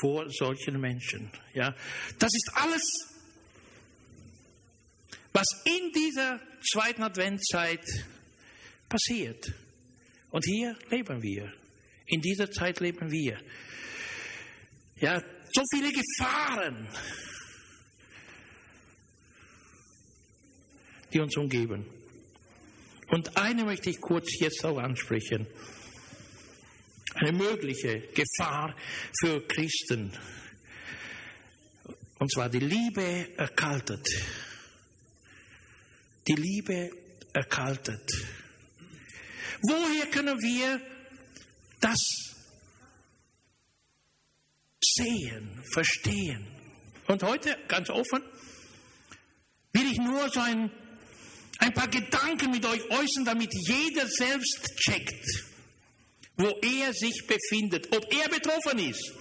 vor 0.00 0.30
solchen 0.30 0.80
Menschen. 0.80 1.30
Ja, 1.52 1.76
das 2.18 2.30
ist 2.32 2.50
alles, 2.54 3.15
was 5.36 5.62
in 5.66 5.92
dieser 5.92 6.40
zweiten 6.62 7.02
Adventszeit 7.02 7.84
passiert. 8.88 9.52
Und 10.30 10.46
hier 10.46 10.74
leben 10.88 11.22
wir. 11.22 11.52
In 12.06 12.22
dieser 12.22 12.50
Zeit 12.50 12.80
leben 12.80 13.10
wir. 13.10 13.38
Ja, 14.96 15.20
so 15.52 15.62
viele 15.74 15.92
Gefahren, 15.92 16.88
die 21.12 21.20
uns 21.20 21.36
umgeben. 21.36 21.84
Und 23.08 23.36
eine 23.36 23.64
möchte 23.64 23.90
ich 23.90 24.00
kurz 24.00 24.40
jetzt 24.40 24.64
auch 24.64 24.78
ansprechen. 24.78 25.46
Eine 27.14 27.32
mögliche 27.32 28.08
Gefahr 28.14 28.74
für 29.20 29.46
Christen. 29.46 30.16
Und 32.18 32.32
zwar 32.32 32.48
die 32.48 32.60
Liebe 32.60 33.36
erkaltet. 33.36 34.06
Die 36.26 36.34
Liebe 36.34 36.90
erkaltet. 37.32 38.10
Woher 39.62 40.06
können 40.06 40.40
wir 40.40 40.80
das 41.80 41.98
sehen, 44.82 45.62
verstehen? 45.72 46.46
Und 47.06 47.22
heute, 47.22 47.56
ganz 47.68 47.88
offen, 47.90 48.22
will 49.72 49.90
ich 49.90 49.98
nur 49.98 50.28
so 50.30 50.40
ein, 50.40 50.70
ein 51.58 51.72
paar 51.72 51.88
Gedanken 51.88 52.50
mit 52.50 52.64
euch 52.66 52.82
äußern, 52.90 53.24
damit 53.24 53.52
jeder 53.52 54.06
selbst 54.08 54.74
checkt, 54.76 55.44
wo 56.36 56.48
er 56.48 56.92
sich 56.92 57.26
befindet, 57.26 57.94
ob 57.94 58.12
er 58.12 58.28
betroffen 58.28 58.78
ist. 58.78 59.12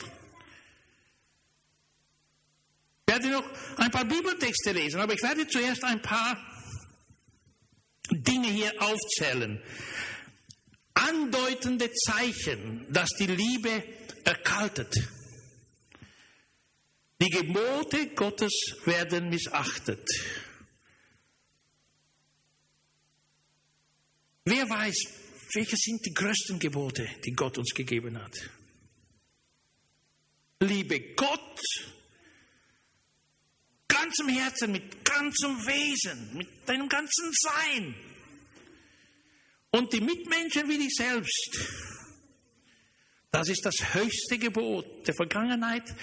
Ich 3.08 3.14
werde 3.14 3.30
noch 3.30 3.48
ein 3.78 3.92
paar 3.92 4.06
Bibeltexte 4.06 4.72
lesen, 4.72 5.00
aber 5.00 5.14
ich 5.14 5.22
werde 5.22 5.48
zuerst 5.48 5.84
ein 5.84 6.02
paar 6.02 6.55
Dinge 8.12 8.50
hier 8.50 8.74
aufzählen. 8.82 9.62
Andeutende 10.94 11.92
Zeichen, 11.92 12.86
dass 12.92 13.10
die 13.20 13.28
Liebe 13.28 13.84
erkaltet. 14.24 14.94
Die 17.22 17.30
Gebote 17.30 18.08
Gottes 18.16 18.54
werden 18.86 19.30
missachtet. 19.30 20.06
Wer 24.46 24.70
weiß, 24.70 24.96
welche 25.54 25.76
sind 25.76 26.06
die 26.06 26.14
größten 26.14 26.60
Gebote, 26.60 27.10
die 27.26 27.32
Gott 27.32 27.58
uns 27.58 27.74
gegeben 27.74 28.22
hat? 28.22 28.34
Liebe 30.60 31.14
Gott 31.16 31.62
ganzem 34.06 34.30
Herzen, 34.30 34.72
mit 34.72 35.04
ganzem 35.04 35.66
Wesen, 35.66 36.38
mit 36.38 36.48
deinem 36.68 36.88
ganzen 36.88 37.32
Sein. 37.34 37.96
Und 39.72 39.92
die 39.94 40.02
Mitmenschen 40.02 40.70
wie 40.70 40.78
dich 40.78 40.94
selbst. 40.96 41.60
Das 43.32 43.50
ist 43.50 43.66
das 43.66 43.76
höchste 43.94 44.38
Gebot 44.38 45.08
der 45.08 45.14
Vergangenheit, 45.16 45.94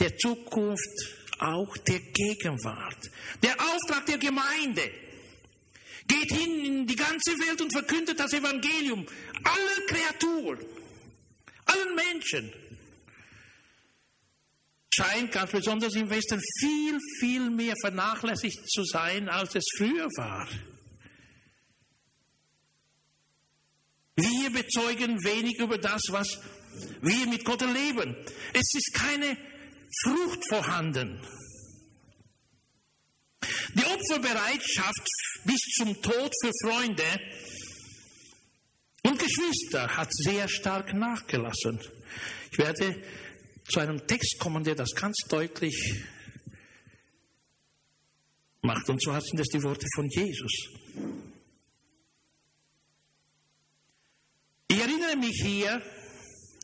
der 0.00 0.16
Zukunft, 0.16 1.14
auch 1.38 1.76
der 1.76 2.00
Gegenwart. 2.00 3.10
Der 3.42 3.54
Auftrag 3.60 4.06
der 4.06 4.18
Gemeinde. 4.18 4.90
Geht 6.08 6.32
hin 6.32 6.64
in 6.64 6.86
die 6.86 6.96
ganze 6.96 7.32
Welt 7.32 7.60
und 7.60 7.72
verkündet 7.72 8.18
das 8.18 8.32
Evangelium. 8.32 9.06
Alle 9.44 9.86
Kreaturen, 9.86 10.64
allen 11.66 11.94
Menschen. 11.94 12.52
Scheint 14.96 15.30
ganz 15.32 15.50
besonders 15.50 15.94
im 15.94 16.08
Westen 16.08 16.40
viel, 16.58 16.98
viel 17.20 17.50
mehr 17.50 17.74
vernachlässigt 17.82 18.66
zu 18.70 18.82
sein, 18.84 19.28
als 19.28 19.54
es 19.54 19.64
früher 19.76 20.06
war. 20.16 20.48
Wir 24.14 24.50
bezeugen 24.50 25.22
wenig 25.22 25.58
über 25.58 25.76
das, 25.76 26.00
was 26.08 26.38
wir 27.02 27.26
mit 27.26 27.44
Gott 27.44 27.60
erleben. 27.60 28.16
Es 28.54 28.72
ist 28.74 28.94
keine 28.94 29.36
Frucht 30.02 30.48
vorhanden. 30.48 31.20
Die 33.74 33.84
Opferbereitschaft 33.84 35.06
bis 35.44 35.60
zum 35.76 36.00
Tod 36.00 36.32
für 36.42 36.52
Freunde 36.64 37.20
und 39.02 39.18
Geschwister 39.18 39.94
hat 39.94 40.08
sehr 40.10 40.48
stark 40.48 40.94
nachgelassen. 40.94 41.78
Ich 42.50 42.58
werde 42.58 43.02
zu 43.68 43.80
einem 43.80 44.06
Text 44.06 44.38
kommen, 44.38 44.64
der 44.64 44.74
das 44.74 44.94
ganz 44.94 45.16
deutlich 45.28 46.04
macht. 48.62 48.88
Und 48.88 49.02
zwar 49.02 49.20
sind 49.20 49.38
das 49.38 49.48
die 49.48 49.62
Worte 49.62 49.86
von 49.94 50.08
Jesus. 50.08 50.52
Ich 54.68 54.78
erinnere 54.78 55.16
mich 55.16 55.40
hier, 55.42 55.82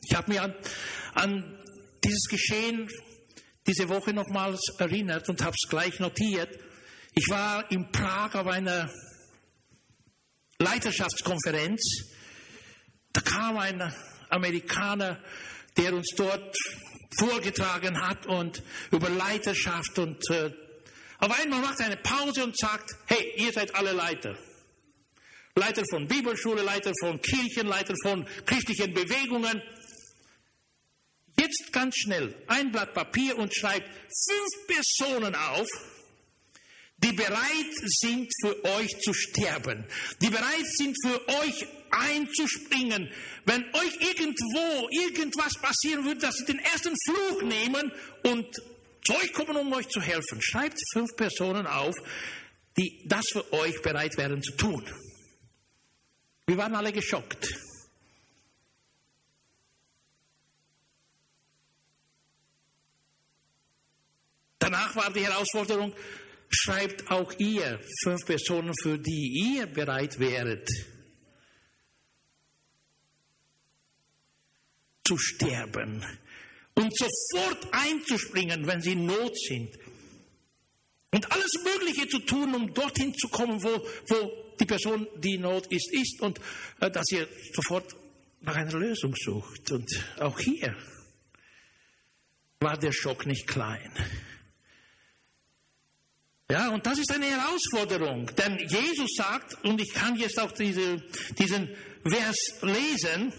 ich 0.05 0.15
habe 0.15 0.31
mich 0.31 0.41
an, 0.41 0.53
an 1.13 1.63
dieses 2.03 2.25
Geschehen 2.29 2.89
diese 3.65 3.87
Woche 3.87 4.13
nochmals 4.13 4.59
erinnert 4.77 5.29
und 5.29 5.41
habe 5.41 5.55
es 5.55 5.69
gleich 5.69 5.99
notiert. 5.99 6.59
Ich 7.13 7.29
war 7.29 7.69
in 7.71 7.89
Prag 7.91 8.35
auf 8.35 8.47
einer 8.47 8.91
Leiterschaftskonferenz. 10.59 12.11
Da 13.13 13.21
kam 13.21 13.57
ein 13.57 13.93
Amerikaner, 14.29 15.23
der 15.77 15.93
uns 15.93 16.09
dort 16.15 16.57
vorgetragen 17.19 18.01
hat 18.01 18.25
und 18.25 18.61
über 18.91 19.09
Leiterschaft 19.09 19.97
und 19.99 20.19
äh, 20.29 20.51
auf 21.19 21.39
einmal 21.39 21.61
macht 21.61 21.79
er 21.79 21.85
eine 21.85 21.97
Pause 21.97 22.43
und 22.43 22.57
sagt, 22.57 22.91
hey, 23.05 23.33
ihr 23.37 23.53
seid 23.53 23.73
alle 23.75 23.93
Leiter. 23.93 24.37
Leiter 25.55 25.83
von 25.89 26.07
Bibelschule, 26.07 26.63
Leiter 26.63 26.91
von 26.99 27.21
Kirchen, 27.21 27.67
Leiter 27.67 27.93
von 28.03 28.25
christlichen 28.45 28.93
Bewegungen. 28.93 29.61
Jetzt 31.39 31.71
ganz 31.71 31.95
schnell 31.95 32.35
ein 32.47 32.71
Blatt 32.71 32.93
Papier 32.93 33.37
und 33.37 33.55
schreibt 33.55 33.87
fünf 33.87 34.67
Personen 34.67 35.35
auf, 35.35 35.67
die 36.97 37.13
bereit 37.13 37.73
sind 38.01 38.29
für 38.41 38.63
euch 38.65 38.89
zu 39.01 39.13
sterben, 39.13 39.85
die 40.21 40.29
bereit 40.29 40.65
sind 40.65 40.95
für 41.05 41.27
euch 41.27 41.67
einzuspringen, 41.93 43.09
wenn 43.45 43.63
euch 43.73 43.95
irgendwo 44.01 44.89
irgendwas 44.91 45.53
passieren 45.61 46.05
würde, 46.05 46.21
dass 46.21 46.35
sie 46.35 46.45
den 46.45 46.59
ersten 46.59 46.95
Flug 47.07 47.43
nehmen 47.43 47.91
und 48.23 48.55
zu 49.05 49.13
euch 49.15 49.33
kommen, 49.33 49.57
um 49.57 49.71
euch 49.73 49.87
zu 49.89 50.01
helfen. 50.01 50.41
Schreibt 50.41 50.79
fünf 50.93 51.15
Personen 51.15 51.67
auf, 51.67 51.95
die 52.77 53.03
das 53.05 53.25
für 53.31 53.53
euch 53.53 53.81
bereit 53.81 54.17
wären 54.17 54.41
zu 54.41 54.53
tun. 54.53 54.83
Wir 56.47 56.57
waren 56.57 56.75
alle 56.75 56.91
geschockt. 56.91 57.47
Danach 64.59 64.95
war 64.95 65.11
die 65.11 65.25
Herausforderung, 65.25 65.93
schreibt 66.49 67.11
auch 67.11 67.33
ihr 67.37 67.79
fünf 68.03 68.25
Personen, 68.25 68.73
für 68.81 68.97
die 68.97 69.55
ihr 69.55 69.65
bereit 69.67 70.19
wäret 70.19 70.69
zu 75.05 75.17
sterben 75.17 76.03
und 76.75 76.91
sofort 76.97 77.67
einzuspringen, 77.71 78.65
wenn 78.67 78.81
sie 78.81 78.93
in 78.93 79.05
Not 79.05 79.37
sind. 79.37 79.77
Und 81.11 81.31
alles 81.31 81.53
Mögliche 81.63 82.07
zu 82.07 82.19
tun, 82.19 82.55
um 82.55 82.73
dorthin 82.73 83.13
zu 83.13 83.27
kommen, 83.29 83.61
wo, 83.63 83.69
wo 84.07 84.55
die 84.59 84.65
Person, 84.65 85.07
die 85.17 85.35
in 85.35 85.41
Not 85.41 85.67
ist, 85.71 85.93
ist 85.93 86.21
und 86.21 86.39
äh, 86.79 86.89
dass 86.89 87.05
ihr 87.11 87.27
sofort 87.53 87.95
nach 88.41 88.55
einer 88.55 88.73
Lösung 88.73 89.13
sucht. 89.15 89.71
Und 89.71 89.89
auch 90.19 90.39
hier 90.39 90.75
war 92.59 92.77
der 92.77 92.91
Schock 92.91 93.25
nicht 93.25 93.47
klein. 93.47 93.91
Ja, 96.49 96.69
und 96.69 96.85
das 96.85 96.99
ist 96.99 97.11
eine 97.11 97.25
Herausforderung, 97.25 98.29
denn 98.35 98.57
Jesus 98.67 99.15
sagt, 99.15 99.63
und 99.63 99.79
ich 99.81 99.93
kann 99.93 100.15
jetzt 100.17 100.39
auch 100.39 100.51
diese, 100.51 101.01
diesen 101.37 101.69
Vers 102.05 102.37
lesen, 102.61 103.33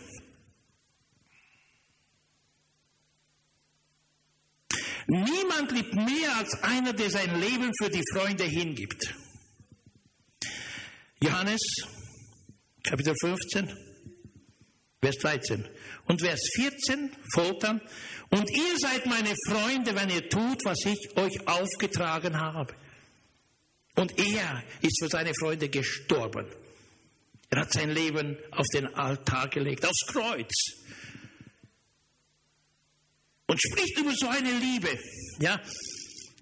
Niemand 5.06 5.72
liebt 5.72 5.94
mehr 5.94 6.36
als 6.38 6.62
einer, 6.62 6.92
der 6.92 7.10
sein 7.10 7.40
Leben 7.40 7.70
für 7.80 7.90
die 7.90 8.02
Freunde 8.14 8.44
hingibt. 8.44 9.14
Johannes, 11.22 11.60
Kapitel 12.82 13.14
15, 13.20 13.70
Vers 15.02 15.16
13. 15.16 15.68
Und 16.06 16.20
Vers 16.20 16.40
14 16.56 17.10
folgt 17.34 17.64
dann, 17.64 17.80
und 18.30 18.50
ihr 18.50 18.78
seid 18.78 19.06
meine 19.06 19.34
Freunde, 19.48 19.94
wenn 19.94 20.10
ihr 20.10 20.28
tut, 20.28 20.64
was 20.64 20.78
ich 20.86 21.16
euch 21.16 21.46
aufgetragen 21.46 22.38
habe. 22.38 22.74
Und 23.96 24.18
er 24.18 24.64
ist 24.80 24.98
für 25.00 25.08
seine 25.08 25.32
Freunde 25.38 25.68
gestorben. 25.68 26.46
Er 27.50 27.60
hat 27.60 27.72
sein 27.72 27.90
Leben 27.90 28.36
auf 28.50 28.66
den 28.74 28.92
Altar 28.94 29.48
gelegt, 29.48 29.86
aufs 29.86 30.06
Kreuz 30.06 30.50
und 33.46 33.60
spricht 33.60 33.98
über 33.98 34.12
so 34.14 34.28
eine 34.28 34.50
Liebe. 34.58 34.98
Ja, 35.40 35.60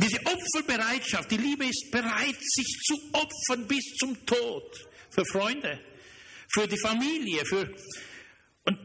diese 0.00 0.18
Opferbereitschaft, 0.26 1.30
die 1.30 1.36
Liebe 1.36 1.64
ist 1.66 1.90
bereit, 1.90 2.36
sich 2.40 2.66
zu 2.84 2.98
opfern 3.12 3.66
bis 3.66 3.84
zum 3.98 4.24
Tod 4.26 4.88
für 5.10 5.24
Freunde, 5.24 5.80
für 6.48 6.66
die 6.66 6.78
Familie, 6.78 7.44
für 7.44 7.68
und 8.64 8.78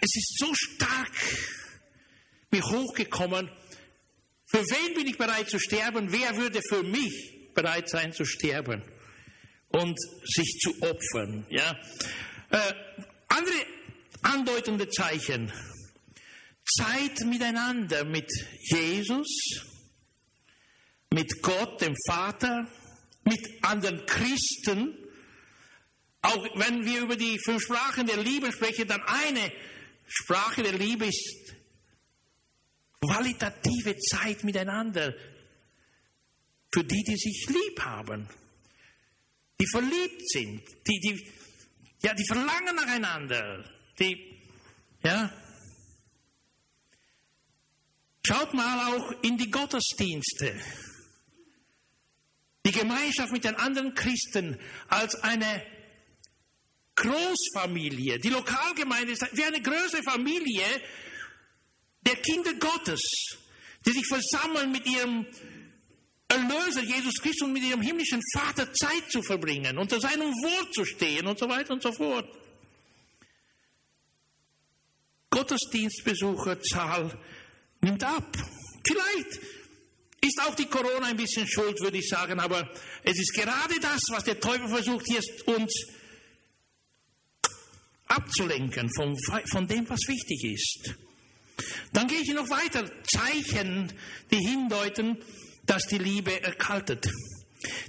es 0.00 0.16
ist 0.16 0.38
so 0.38 0.52
stark 0.54 1.12
mir 2.50 2.62
hochgekommen. 2.62 3.50
Für 4.46 4.58
wen 4.60 4.94
bin 4.94 5.06
ich 5.06 5.16
bereit 5.16 5.48
zu 5.48 5.58
sterben? 5.58 6.12
Wer 6.12 6.36
würde 6.36 6.60
für 6.68 6.82
mich 6.82 7.52
bereit 7.54 7.88
sein 7.88 8.12
zu 8.12 8.24
sterben 8.24 8.82
und 9.68 9.98
sich 10.24 10.58
zu 10.60 10.74
opfern? 10.82 11.46
Ja, 11.48 11.78
äh, 12.50 12.74
andere 13.28 13.66
andeutende 14.22 14.88
Zeichen 14.88 15.52
Zeit 16.64 17.20
miteinander 17.26 18.04
mit 18.04 18.30
Jesus, 18.60 19.28
mit 21.12 21.42
Gott, 21.42 21.80
dem 21.80 21.94
Vater, 22.06 22.66
mit 23.24 23.40
anderen 23.62 24.04
Christen. 24.06 24.96
Auch 26.22 26.44
wenn 26.54 26.84
wir 26.84 27.02
über 27.02 27.16
die 27.16 27.38
fünf 27.44 27.62
Sprachen 27.62 28.06
der 28.06 28.18
Liebe 28.18 28.52
sprechen, 28.52 28.86
dann 28.86 29.02
eine 29.02 29.52
Sprache 30.06 30.62
der 30.62 30.72
Liebe 30.72 31.06
ist 31.06 31.54
qualitative 33.00 33.96
Zeit 33.98 34.44
miteinander 34.44 35.14
für 36.72 36.84
die, 36.84 37.02
die 37.02 37.16
sich 37.16 37.46
lieb 37.48 37.80
haben, 37.80 38.28
die 39.60 39.66
verliebt 39.66 40.28
sind, 40.30 40.62
die, 40.86 41.00
die, 41.00 41.32
ja, 42.02 42.14
die 42.14 42.26
verlangen 42.26 42.76
nacheinander, 42.76 43.64
die, 43.98 44.40
ja, 45.04 45.30
Schaut 48.24 48.54
mal 48.54 48.94
auch 48.94 49.12
in 49.22 49.36
die 49.36 49.50
Gottesdienste. 49.50 50.54
Die 52.64 52.72
Gemeinschaft 52.72 53.32
mit 53.32 53.44
den 53.44 53.56
anderen 53.56 53.94
Christen 53.94 54.58
als 54.88 55.16
eine 55.16 55.66
Großfamilie. 56.94 58.18
Die 58.20 58.28
Lokalgemeinde 58.28 59.12
ist 59.12 59.26
wie 59.32 59.44
eine 59.44 59.60
größere 59.60 60.02
Familie 60.04 60.64
der 62.02 62.16
Kinder 62.16 62.54
Gottes, 62.54 63.02
die 63.84 63.92
sich 63.92 64.06
versammeln 64.06 64.70
mit 64.70 64.86
ihrem 64.86 65.26
Erlöser 66.28 66.82
Jesus 66.82 67.14
Christus 67.20 67.48
und 67.48 67.52
mit 67.52 67.64
ihrem 67.64 67.82
himmlischen 67.82 68.20
Vater 68.32 68.72
Zeit 68.72 69.10
zu 69.10 69.22
verbringen, 69.22 69.76
unter 69.78 70.00
seinem 70.00 70.30
Wort 70.30 70.72
zu 70.72 70.84
stehen 70.84 71.26
und 71.26 71.38
so 71.38 71.48
weiter 71.48 71.74
und 71.74 71.82
so 71.82 71.92
fort. 71.92 72.28
Gottesdienstbesucherzahl 75.30 77.18
nimmt 77.82 78.02
ab. 78.04 78.36
Vielleicht 78.86 79.40
ist 80.20 80.40
auch 80.46 80.54
die 80.54 80.66
Corona 80.66 81.06
ein 81.06 81.16
bisschen 81.16 81.46
schuld, 81.46 81.80
würde 81.80 81.98
ich 81.98 82.08
sagen, 82.08 82.38
aber 82.38 82.70
es 83.02 83.18
ist 83.18 83.34
gerade 83.34 83.78
das, 83.80 84.00
was 84.10 84.24
der 84.24 84.38
Teufel 84.38 84.68
versucht, 84.68 85.04
hier 85.06 85.20
uns 85.46 85.72
abzulenken 88.06 88.90
von, 88.94 89.16
von 89.50 89.66
dem, 89.66 89.88
was 89.88 90.00
wichtig 90.06 90.44
ist. 90.44 90.94
Dann 91.92 92.06
gehe 92.06 92.20
ich 92.20 92.32
noch 92.32 92.48
weiter. 92.48 92.90
Zeichen, 93.04 93.92
die 94.30 94.38
hindeuten, 94.38 95.18
dass 95.64 95.86
die 95.86 95.98
Liebe 95.98 96.42
erkaltet. 96.42 97.08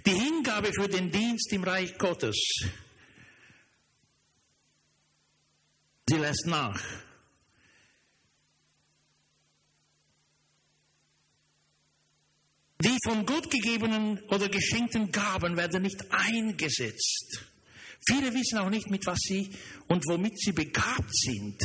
Die 0.05 0.11
Hingabe 0.13 0.71
für 0.73 0.87
den 0.87 1.11
Dienst 1.11 1.51
im 1.51 1.63
Reich 1.63 1.97
Gottes. 1.97 2.37
Sie 6.07 6.17
lässt 6.17 6.45
nach. 6.47 6.81
Die 12.83 12.97
von 13.05 13.25
Gott 13.25 13.49
gegebenen 13.49 14.19
oder 14.27 14.49
geschenkten 14.49 15.11
Gaben 15.11 15.55
werden 15.55 15.83
nicht 15.83 16.03
eingesetzt. 16.11 17.45
Viele 18.05 18.33
wissen 18.33 18.57
auch 18.57 18.69
nicht, 18.69 18.89
mit 18.89 19.05
was 19.05 19.19
sie 19.19 19.49
und 19.87 20.03
womit 20.07 20.37
sie 20.37 20.51
begabt 20.51 21.15
sind. 21.15 21.57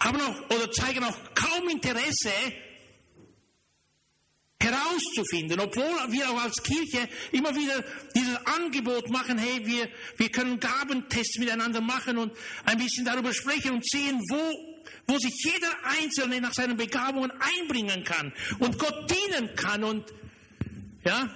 Haben 0.00 0.20
auch 0.20 0.50
oder 0.50 0.72
zeigen 0.72 1.04
auch 1.04 1.16
kaum 1.34 1.68
Interesse, 1.68 2.32
herauszufinden, 4.62 5.60
obwohl 5.60 6.12
wir 6.12 6.30
auch 6.30 6.42
als 6.42 6.62
Kirche 6.62 7.08
immer 7.32 7.54
wieder 7.54 7.84
dieses 8.14 8.36
Angebot 8.46 9.10
machen, 9.10 9.38
hey, 9.38 9.66
wir, 9.66 9.88
wir 10.16 10.30
können 10.30 10.60
Gabentests 10.60 11.38
miteinander 11.38 11.80
machen 11.80 12.18
und 12.18 12.32
ein 12.64 12.78
bisschen 12.78 13.04
darüber 13.04 13.34
sprechen 13.34 13.72
und 13.72 13.88
sehen, 13.88 14.20
wo, 14.30 14.71
wo 15.06 15.18
sich 15.18 15.34
jeder 15.44 15.72
Einzelne 16.00 16.40
nach 16.40 16.54
seinen 16.54 16.76
Begabungen 16.76 17.32
einbringen 17.32 18.04
kann 18.04 18.32
und 18.58 18.78
Gott 18.78 19.10
dienen 19.10 19.54
kann 19.56 19.84
und, 19.84 20.04
ja, 21.04 21.28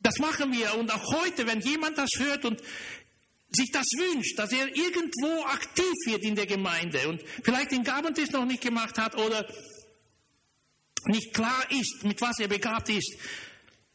das 0.00 0.18
machen 0.18 0.52
wir 0.52 0.74
und 0.76 0.92
auch 0.92 1.12
heute, 1.14 1.46
wenn 1.46 1.60
jemand 1.60 1.96
das 1.96 2.10
hört 2.18 2.44
und 2.44 2.60
sich 3.50 3.70
das 3.70 3.86
wünscht, 3.96 4.38
dass 4.38 4.52
er 4.52 4.66
irgendwo 4.68 5.44
aktiv 5.44 5.94
wird 6.06 6.22
in 6.24 6.34
der 6.34 6.46
Gemeinde 6.46 7.08
und 7.08 7.22
vielleicht 7.42 7.70
den 7.70 7.84
Gabentest 7.84 8.32
noch 8.32 8.44
nicht 8.44 8.62
gemacht 8.62 8.98
hat 8.98 9.16
oder 9.16 9.48
nicht 11.06 11.32
klar 11.32 11.64
ist, 11.70 12.04
mit 12.04 12.20
was 12.20 12.38
er 12.38 12.48
begabt 12.48 12.88
ist, 12.88 13.16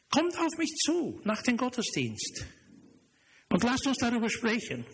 kommt 0.09 0.37
auf 0.37 0.57
mich 0.57 0.71
zu 0.83 1.21
nach 1.23 1.41
dem 1.43 1.57
Gottesdienst 1.57 2.45
und 3.49 3.63
lasst 3.63 3.85
uns 3.87 3.97
darüber 3.97 4.29
sprechen. 4.29 4.85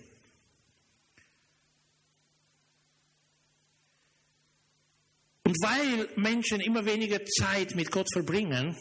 Und 5.45 5.55
weil 5.62 6.10
Menschen 6.15 6.60
immer 6.60 6.86
weniger 6.86 7.23
Zeit 7.23 7.75
mit 7.75 7.91
Gott 7.91 8.08
verbringen, 8.12 8.75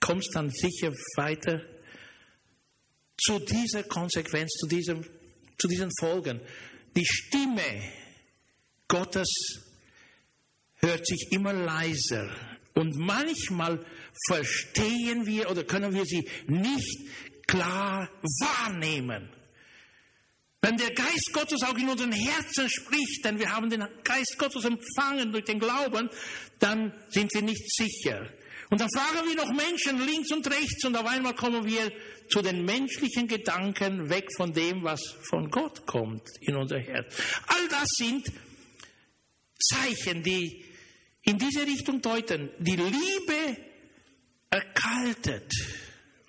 kommt 0.00 0.24
es 0.24 0.30
dann 0.32 0.50
sicher 0.50 0.92
weiter 1.16 1.62
zu 3.20 3.40
dieser 3.40 3.82
Konsequenz, 3.82 4.52
zu, 4.52 4.68
diesem, 4.68 5.04
zu 5.58 5.66
diesen 5.66 5.90
Folgen. 5.98 6.40
Die 6.96 7.04
Stimme 7.04 7.82
Gottes 8.86 9.28
hört 10.76 11.04
sich 11.06 11.32
immer 11.32 11.52
leiser. 11.52 12.30
Und 12.74 12.96
manchmal 12.96 13.84
verstehen 14.28 15.26
wir 15.26 15.50
oder 15.50 15.64
können 15.64 15.92
wir 15.92 16.04
sie 16.04 16.28
nicht 16.46 17.08
klar 17.46 18.08
wahrnehmen. 18.22 19.28
Wenn 20.64 20.78
der 20.78 20.94
Geist 20.94 21.30
Gottes 21.34 21.62
auch 21.62 21.76
in 21.76 21.90
unseren 21.90 22.12
Herzen 22.12 22.70
spricht, 22.70 23.22
denn 23.22 23.38
wir 23.38 23.50
haben 23.50 23.68
den 23.68 23.86
Geist 24.02 24.36
Gottes 24.38 24.64
empfangen 24.64 25.30
durch 25.30 25.44
den 25.44 25.58
Glauben, 25.58 26.08
dann 26.58 26.90
sind 27.10 27.34
wir 27.34 27.42
nicht 27.42 27.70
sicher. 27.70 28.26
Und 28.70 28.80
dann 28.80 28.88
fragen 28.88 29.28
wir 29.28 29.36
noch 29.36 29.52
Menschen 29.52 30.02
links 30.06 30.32
und 30.32 30.46
rechts 30.50 30.82
und 30.86 30.96
auf 30.96 31.04
einmal 31.04 31.34
kommen 31.34 31.66
wir 31.66 31.92
zu 32.30 32.40
den 32.40 32.64
menschlichen 32.64 33.28
Gedanken 33.28 34.08
weg 34.08 34.26
von 34.38 34.54
dem, 34.54 34.82
was 34.82 35.02
von 35.28 35.50
Gott 35.50 35.84
kommt 35.86 36.26
in 36.40 36.56
unser 36.56 36.78
Herz. 36.78 37.14
All 37.46 37.68
das 37.68 37.88
sind 37.98 38.32
Zeichen, 39.60 40.22
die 40.22 40.64
in 41.24 41.36
diese 41.36 41.66
Richtung 41.66 42.00
deuten. 42.00 42.48
Die 42.58 42.76
Liebe 42.76 43.58
erkaltet. 44.48 45.52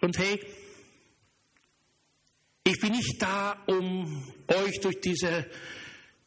Und 0.01 0.17
hey, 0.17 0.41
ich 2.67 2.79
bin 2.79 2.93
nicht 2.93 3.21
da, 3.21 3.63
um 3.67 4.33
euch 4.47 4.79
durch 4.81 4.99
diese, 4.99 5.45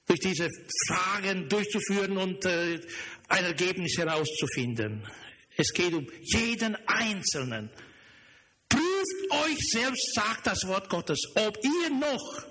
durch 0.07 0.20
diese 0.20 0.48
Fragen 0.87 1.48
durchzuführen 1.48 2.16
und 2.16 2.44
äh, 2.44 2.81
ein 3.29 3.44
Ergebnis 3.44 3.96
herauszufinden. 3.98 5.05
Es 5.57 5.72
geht 5.72 5.92
um 5.92 6.07
jeden 6.22 6.77
Einzelnen. 6.87 7.70
Prüft 8.68 9.31
euch 9.31 9.59
selbst, 9.72 10.14
sagt 10.14 10.46
das 10.46 10.61
Wort 10.66 10.88
Gottes, 10.88 11.18
ob 11.35 11.59
ihr 11.64 11.90
noch 11.90 12.46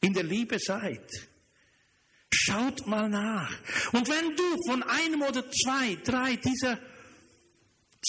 in 0.00 0.14
der 0.14 0.24
Liebe 0.24 0.58
seid. 0.58 1.10
Schaut 2.32 2.86
mal 2.86 3.08
nach. 3.08 3.52
Und 3.92 4.08
wenn 4.08 4.34
du 4.34 4.56
von 4.66 4.82
einem 4.82 5.22
oder 5.22 5.44
zwei, 5.50 5.96
drei 5.96 6.36
dieser 6.36 6.78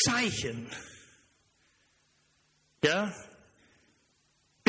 Zeichen, 0.05 0.69
ja, 2.83 3.13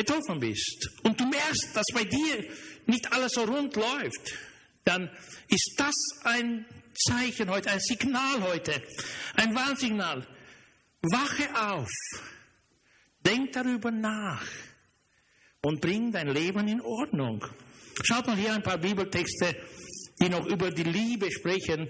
betroffen 0.08 0.40
bist 0.40 0.90
und 1.02 1.18
du 1.20 1.26
merkst, 1.26 1.70
dass 1.74 1.84
bei 1.92 2.04
dir 2.04 2.44
nicht 2.86 3.12
alles 3.12 3.32
so 3.32 3.44
rund 3.44 3.76
läuft, 3.76 4.38
dann 4.84 5.10
ist 5.48 5.74
das 5.76 5.94
ein 6.24 6.64
Zeichen 6.94 7.50
heute, 7.50 7.70
ein 7.70 7.80
Signal 7.80 8.42
heute, 8.42 8.82
ein 9.34 9.54
Warnsignal. 9.54 10.26
Wache 11.00 11.48
auf, 11.54 11.90
denk 13.24 13.52
darüber 13.52 13.90
nach 13.90 14.44
und 15.62 15.80
bring 15.80 16.10
dein 16.10 16.28
Leben 16.28 16.66
in 16.66 16.80
Ordnung. 16.80 17.44
Schaut 18.02 18.26
mal 18.26 18.36
hier 18.36 18.54
ein 18.54 18.62
paar 18.62 18.78
Bibeltexte, 18.78 19.54
die 20.20 20.28
noch 20.28 20.44
über 20.46 20.70
die 20.70 20.84
Liebe 20.84 21.30
sprechen. 21.30 21.88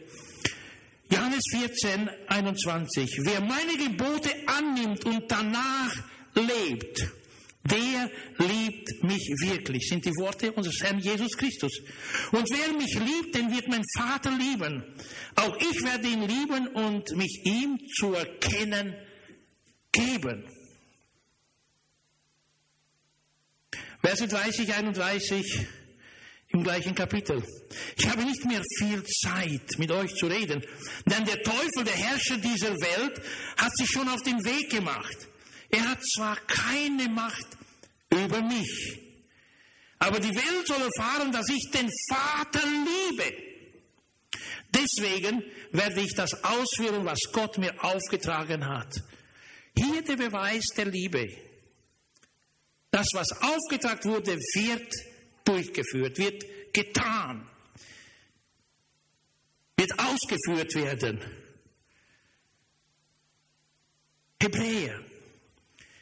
Johannes 1.10 1.42
14, 1.52 2.10
21. 2.26 3.20
Wer 3.24 3.40
meine 3.40 3.78
Gebote 3.78 4.30
annimmt 4.46 5.06
und 5.06 5.30
danach 5.30 5.94
lebt, 6.34 7.17
der 7.64 8.10
liebt 8.38 9.02
mich 9.02 9.34
wirklich, 9.40 9.88
sind 9.88 10.04
die 10.04 10.16
Worte 10.16 10.52
unseres 10.52 10.80
Herrn 10.80 11.00
Jesus 11.00 11.36
Christus. 11.36 11.72
Und 12.32 12.48
wer 12.50 12.72
mich 12.72 12.94
liebt, 12.94 13.34
den 13.34 13.50
wird 13.52 13.68
mein 13.68 13.84
Vater 13.96 14.30
lieben. 14.30 14.84
Auch 15.34 15.56
ich 15.56 15.82
werde 15.82 16.08
ihn 16.08 16.22
lieben 16.22 16.68
und 16.68 17.10
mich 17.16 17.42
ihm 17.44 17.78
zu 17.96 18.14
erkennen 18.14 18.94
geben. 19.92 20.44
Verse 24.00 24.26
30, 24.26 24.72
31 24.72 25.66
im 26.50 26.62
gleichen 26.62 26.94
Kapitel. 26.94 27.42
Ich 27.96 28.08
habe 28.08 28.24
nicht 28.24 28.44
mehr 28.46 28.62
viel 28.78 29.02
Zeit, 29.04 29.78
mit 29.78 29.90
euch 29.90 30.14
zu 30.14 30.26
reden, 30.26 30.64
denn 31.04 31.24
der 31.24 31.42
Teufel, 31.42 31.84
der 31.84 31.94
Herrscher 31.94 32.38
dieser 32.38 32.74
Welt, 32.74 33.20
hat 33.56 33.76
sich 33.76 33.88
schon 33.90 34.08
auf 34.08 34.22
den 34.22 34.42
Weg 34.44 34.70
gemacht. 34.70 35.28
Er 35.70 35.90
hat 35.90 36.02
zwar 36.14 36.36
keine 36.46 37.08
Macht 37.08 37.46
über 38.10 38.40
mich, 38.40 39.00
aber 39.98 40.18
die 40.20 40.34
Welt 40.34 40.66
soll 40.66 40.80
erfahren, 40.80 41.32
dass 41.32 41.48
ich 41.48 41.70
den 41.70 41.90
Vater 42.08 42.62
liebe. 42.66 43.48
Deswegen 44.70 45.42
werde 45.72 46.00
ich 46.00 46.14
das 46.14 46.44
ausführen, 46.44 47.04
was 47.04 47.18
Gott 47.32 47.58
mir 47.58 47.72
aufgetragen 47.82 48.66
hat. 48.66 49.02
Hier 49.76 50.02
der 50.02 50.16
Beweis 50.16 50.64
der 50.76 50.86
Liebe. 50.86 51.26
Das, 52.90 53.06
was 53.12 53.30
aufgetragen 53.42 54.10
wurde, 54.10 54.36
wird 54.36 54.92
durchgeführt, 55.44 56.18
wird 56.18 56.44
getan, 56.72 57.48
wird 59.76 59.92
ausgeführt 59.98 60.74
werden. 60.74 61.20
Hebräer, 64.40 65.04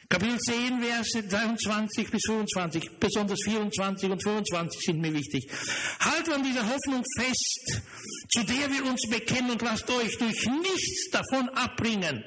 Kapitel 0.09 0.39
10, 0.39 0.81
Verse 0.81 1.23
23 1.23 2.11
bis 2.11 2.23
25, 2.27 2.91
besonders 3.01 3.39
24 3.45 4.11
und 4.11 4.23
25 4.23 4.81
sind 4.81 5.01
mir 5.01 5.13
wichtig. 5.13 5.51
Haltet 5.99 6.35
an 6.35 6.45
dieser 6.45 6.63
Hoffnung 6.63 7.03
fest, 7.19 7.83
zu 8.31 8.45
der 8.45 8.71
wir 8.71 8.85
uns 8.87 9.03
bekennen 9.11 9.51
und 9.51 9.63
lasst 9.63 9.91
euch 9.91 10.17
durch 10.19 10.47
nichts 10.47 11.11
davon 11.11 11.49
abbringen. 11.51 12.23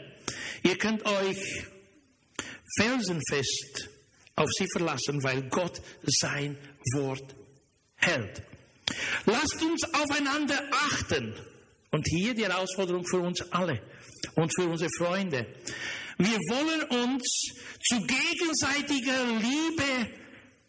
Ihr 0.64 0.78
könnt 0.78 1.06
euch 1.06 1.66
felsenfest 2.78 3.90
auf 4.36 4.50
sie 4.58 4.68
verlassen, 4.74 5.24
weil 5.24 5.44
Gott 5.50 5.82
sein 6.06 6.58
Wort 6.96 7.36
hält. 7.96 8.42
Lasst 9.26 9.62
uns 9.62 9.84
aufeinander 9.94 10.62
achten. 10.72 11.34
Und 11.92 12.06
hier 12.08 12.36
die 12.36 12.46
Herausforderung 12.46 13.04
für 13.06 13.20
uns 13.20 13.42
alle. 13.52 13.82
und 14.36 14.54
für 14.56 14.68
unsere 14.68 14.90
Freunde. 14.98 15.46
Wir 16.22 16.38
wollen 16.50 17.08
uns 17.08 17.24
zu 17.88 18.02
gegenseitiger 18.02 19.26
Liebe 19.40 20.10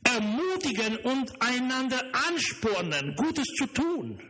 ermutigen 0.05 0.96
und 0.98 1.42
einander 1.42 2.03
anspornen, 2.12 3.16
Gutes 3.16 3.46
zu 3.59 3.66
tun. 3.66 4.22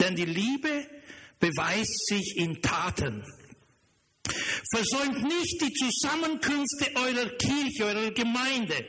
Denn 0.00 0.16
die 0.16 0.24
Liebe 0.24 0.88
beweist 1.38 2.06
sich 2.08 2.36
in 2.36 2.60
Taten. 2.60 3.24
Versäumt 4.74 5.22
nicht 5.22 5.62
die 5.62 5.72
Zusammenkünfte 5.72 6.96
eurer 6.96 7.30
Kirche, 7.36 7.84
eurer 7.84 8.10
Gemeinde, 8.10 8.84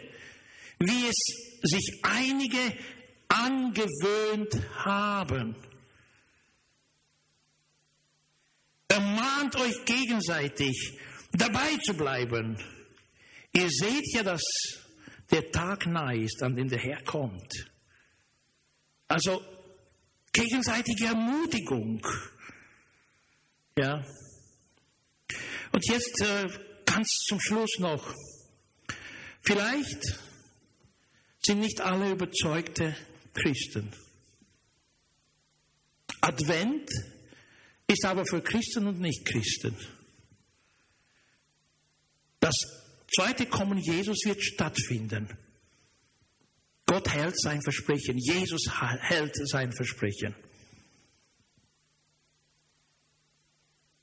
wie 0.80 1.06
es 1.06 1.62
sich 1.62 2.00
einige 2.02 2.76
angewöhnt 3.28 4.58
haben. 4.84 5.56
Ermahnt 8.88 9.56
euch 9.56 9.86
gegenseitig, 9.86 10.98
dabei 11.32 11.78
zu 11.86 11.94
bleiben. 11.94 12.58
Ihr 13.54 13.70
seht 13.70 14.14
ja, 14.14 14.24
dass 14.24 14.44
der 15.32 15.52
Tag 15.52 15.86
nahe 15.88 16.24
ist, 16.24 16.42
an 16.42 16.56
dem 16.56 16.70
der 16.70 16.80
Herr 16.80 17.04
kommt. 17.04 17.54
Also 19.08 19.44
gegenseitige 20.32 21.06
Ermutigung. 21.08 22.06
Ja. 23.78 24.06
Und 25.72 25.86
jetzt 25.88 26.22
äh, 26.22 26.48
ganz 26.86 27.08
zum 27.28 27.40
Schluss 27.40 27.80
noch. 27.80 28.14
Vielleicht 29.42 30.02
sind 31.46 31.60
nicht 31.60 31.82
alle 31.82 32.12
überzeugte 32.12 32.96
Christen. 33.34 33.92
Advent 36.22 36.90
ist 37.88 38.06
aber 38.06 38.26
für 38.26 38.42
Christen 38.42 38.88
und 38.88 39.00
Nicht-Christen. 39.00 39.76
Das 42.40 42.56
zweite 43.16 43.46
Kommen 43.46 43.78
Jesus 43.78 44.20
wird 44.26 44.42
stattfinden. 44.44 45.30
Gott 46.86 47.10
hält 47.10 47.40
sein 47.40 47.62
Versprechen. 47.62 48.18
Jesus 48.18 48.64
hält 48.72 49.36
sein 49.48 49.72
Versprechen. 49.74 50.36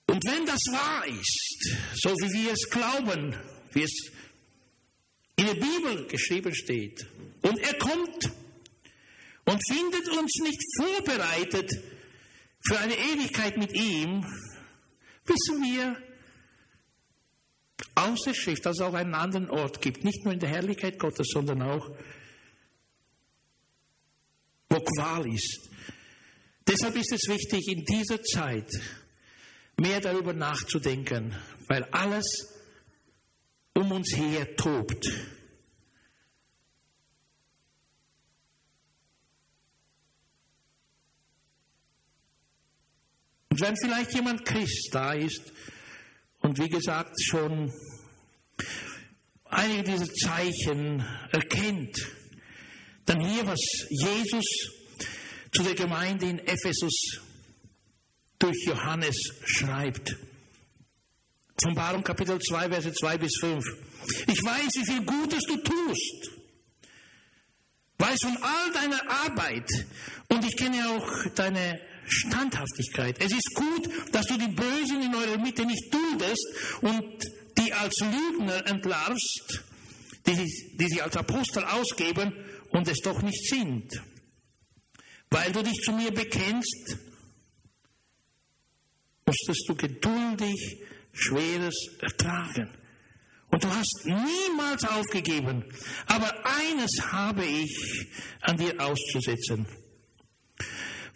Und 0.06 0.22
wenn 0.26 0.46
das 0.46 0.60
wahr 0.70 1.06
ist, 1.06 1.76
so 1.94 2.10
wie 2.10 2.44
wir 2.44 2.52
es 2.52 2.70
glauben, 2.70 3.34
wie 3.72 3.82
es 3.82 4.10
in 5.36 5.46
der 5.46 5.54
Bibel 5.54 6.06
geschrieben 6.06 6.54
steht, 6.54 7.06
und 7.42 7.58
er 7.58 7.74
kommt 7.78 8.30
und 9.46 9.60
findet 9.68 10.08
uns 10.10 10.32
nicht 10.42 10.62
vorbereitet 10.76 11.70
für 12.66 12.78
eine 12.78 12.94
Ewigkeit 12.94 13.56
mit 13.56 13.72
ihm, 13.74 14.24
wissen 15.24 15.62
wir 15.62 15.96
aus 17.94 18.22
der 18.22 18.34
Schrift, 18.34 18.64
dass 18.64 18.78
es 18.78 18.82
auch 18.82 18.94
einen 18.94 19.14
anderen 19.14 19.50
Ort 19.50 19.80
gibt, 19.80 20.04
nicht 20.04 20.24
nur 20.24 20.32
in 20.32 20.40
der 20.40 20.48
Herrlichkeit 20.48 20.98
Gottes, 20.98 21.28
sondern 21.30 21.62
auch, 21.62 21.90
wo 24.68 24.80
Qual 24.80 25.32
ist. 25.32 25.70
Deshalb 26.66 26.96
ist 26.96 27.12
es 27.12 27.28
wichtig, 27.28 27.68
in 27.68 27.84
dieser 27.84 28.22
Zeit 28.22 28.70
mehr 29.76 30.00
darüber 30.00 30.32
nachzudenken, 30.32 31.36
weil 31.68 31.84
alles 31.90 32.24
um 33.74 33.92
uns 33.92 34.16
her 34.16 34.56
tobt. 34.56 35.06
Und 43.54 43.60
wenn 43.60 43.76
vielleicht 43.76 44.12
jemand 44.12 44.44
Christ 44.44 44.88
da 44.90 45.12
ist 45.12 45.52
und 46.40 46.58
wie 46.58 46.68
gesagt 46.68 47.14
schon 47.22 47.72
einige 49.44 49.92
dieser 49.92 50.12
Zeichen 50.12 51.06
erkennt, 51.30 51.96
dann 53.06 53.20
hier, 53.20 53.46
was 53.46 53.60
Jesus 53.90 54.44
zu 55.52 55.62
der 55.62 55.76
Gemeinde 55.76 56.30
in 56.30 56.40
Ephesus 56.40 57.20
durch 58.40 58.56
Johannes 58.66 59.16
schreibt. 59.44 60.16
Offenbarung 61.62 62.02
Kapitel 62.02 62.40
2, 62.40 62.68
Verse 62.70 62.92
2 62.92 63.18
bis 63.18 63.36
5. 63.38 63.64
Ich 64.26 64.42
weiß, 64.42 64.68
wie 64.74 64.84
viel 64.84 65.04
Gutes 65.04 65.44
du 65.44 65.58
tust. 65.58 66.30
Weiß 67.98 68.18
von 68.20 68.36
all 68.36 68.72
deiner 68.72 69.08
Arbeit 69.08 69.70
und 70.28 70.44
ich 70.44 70.56
kenne 70.56 70.88
auch 70.88 71.30
deine 71.36 71.93
Standhaftigkeit. 72.06 73.16
Es 73.20 73.32
ist 73.32 73.54
gut, 73.54 73.88
dass 74.12 74.26
du 74.26 74.36
die 74.36 74.48
Bösen 74.48 75.02
in 75.02 75.14
eurer 75.14 75.38
Mitte 75.38 75.64
nicht 75.64 75.92
dudest 75.92 76.46
und 76.82 77.24
die 77.58 77.72
als 77.72 77.94
Lügner 78.00 78.66
entlarvst, 78.66 79.64
die, 80.26 80.34
die 80.34 80.88
sie 80.88 81.02
als 81.02 81.16
Apostel 81.16 81.64
ausgeben 81.64 82.32
und 82.70 82.88
es 82.88 82.98
doch 83.00 83.22
nicht 83.22 83.48
sind. 83.48 83.90
Weil 85.30 85.52
du 85.52 85.62
dich 85.62 85.80
zu 85.82 85.92
mir 85.92 86.12
bekennst, 86.12 86.96
musstest 89.26 89.68
du 89.68 89.74
geduldig 89.74 90.84
Schweres 91.12 91.74
ertragen. 92.00 92.68
Und 93.50 93.62
du 93.62 93.68
hast 93.68 94.04
niemals 94.04 94.84
aufgegeben. 94.84 95.64
Aber 96.06 96.32
eines 96.44 96.90
habe 97.12 97.44
ich 97.44 98.08
an 98.40 98.56
dir 98.56 98.74
auszusetzen. 98.80 99.66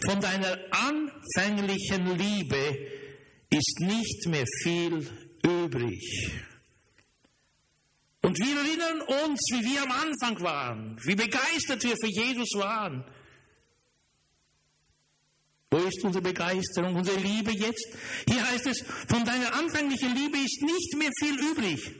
Von 0.06 0.20
deiner 0.20 0.58
anfänglichen 0.70 2.16
Liebe 2.16 2.78
ist 3.50 3.80
nicht 3.80 4.26
mehr 4.26 4.44
viel 4.62 5.08
übrig. 5.42 6.32
Und 8.22 8.38
wir 8.38 8.56
erinnern 8.56 9.00
uns, 9.24 9.40
wie 9.52 9.64
wir 9.64 9.82
am 9.82 9.90
Anfang 9.90 10.42
waren, 10.42 10.98
wie 11.04 11.14
begeistert 11.14 11.82
wir 11.82 11.96
für 12.00 12.10
Jesus 12.10 12.50
waren. 12.54 13.04
Wo 15.70 15.78
ist 15.78 16.02
unsere 16.02 16.22
Begeisterung, 16.22 16.96
unsere 16.96 17.18
Liebe 17.18 17.52
jetzt? 17.52 17.88
Hier 18.28 18.46
heißt 18.50 18.66
es, 18.66 18.84
von 19.08 19.24
deiner 19.24 19.52
anfänglichen 19.54 20.14
Liebe 20.14 20.38
ist 20.38 20.62
nicht 20.62 20.96
mehr 20.96 21.10
viel 21.18 21.38
übrig. 21.38 21.94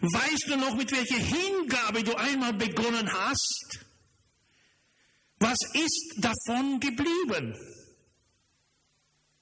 Weißt 0.00 0.44
du 0.48 0.56
noch, 0.56 0.76
mit 0.76 0.92
welcher 0.92 1.18
Hingabe 1.18 2.04
du 2.04 2.14
einmal 2.14 2.54
begonnen 2.54 3.12
hast? 3.12 3.80
Was 5.48 5.56
ist 5.72 6.14
davon 6.18 6.78
geblieben? 6.78 7.56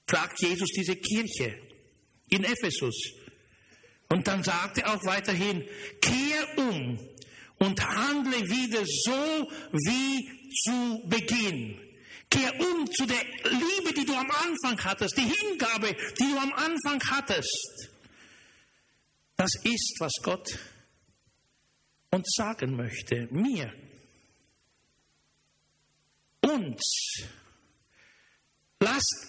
fragt 0.09 0.41
Jesus 0.41 0.69
diese 0.69 0.95
Kirche 0.95 1.59
in 2.29 2.45
Ephesus. 2.45 2.95
Und 4.09 4.29
dann 4.29 4.45
sagt 4.45 4.79
er 4.79 4.95
auch 4.95 5.05
weiterhin, 5.05 5.65
kehr 6.01 6.59
um 6.59 6.97
und 7.57 7.85
handle 7.85 8.41
wieder 8.49 8.85
so 8.85 9.51
wie 9.73 10.53
zu 10.63 11.09
Beginn. 11.09 11.77
Kehr 12.31 12.55
um 12.61 12.89
zu 12.93 13.05
der 13.05 13.25
Liebe, 13.43 13.93
die 13.93 14.05
du 14.05 14.15
am 14.15 14.31
Anfang 14.31 14.79
hattest, 14.85 15.17
die 15.17 15.23
Hingabe, 15.23 15.97
die 16.21 16.25
du 16.25 16.39
am 16.39 16.53
Anfang 16.53 17.03
hattest. 17.11 17.91
Das 19.37 19.51
ist, 19.65 19.97
was 19.99 20.13
Gott 20.23 20.57
uns 22.13 22.33
sagen 22.37 22.77
möchte, 22.77 23.27
mir 23.33 23.73
uns. 26.47 27.23
Lasst 28.81 29.27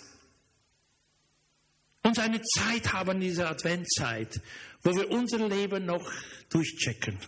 uns 2.03 2.20
eine 2.20 2.41
Zeit 2.41 2.93
haben 2.93 3.11
in 3.11 3.22
dieser 3.22 3.49
Adventzeit, 3.49 4.39
wo 4.84 4.95
wir 4.95 5.09
unser 5.09 5.47
Leben 5.47 5.86
noch 5.86 6.09
durchchecken 6.49 7.20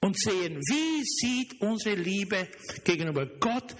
und 0.00 0.18
sehen, 0.18 0.56
wie 0.56 1.02
sieht 1.04 1.60
unsere 1.60 1.96
Liebe 1.96 2.48
gegenüber 2.84 3.26
Gott, 3.26 3.74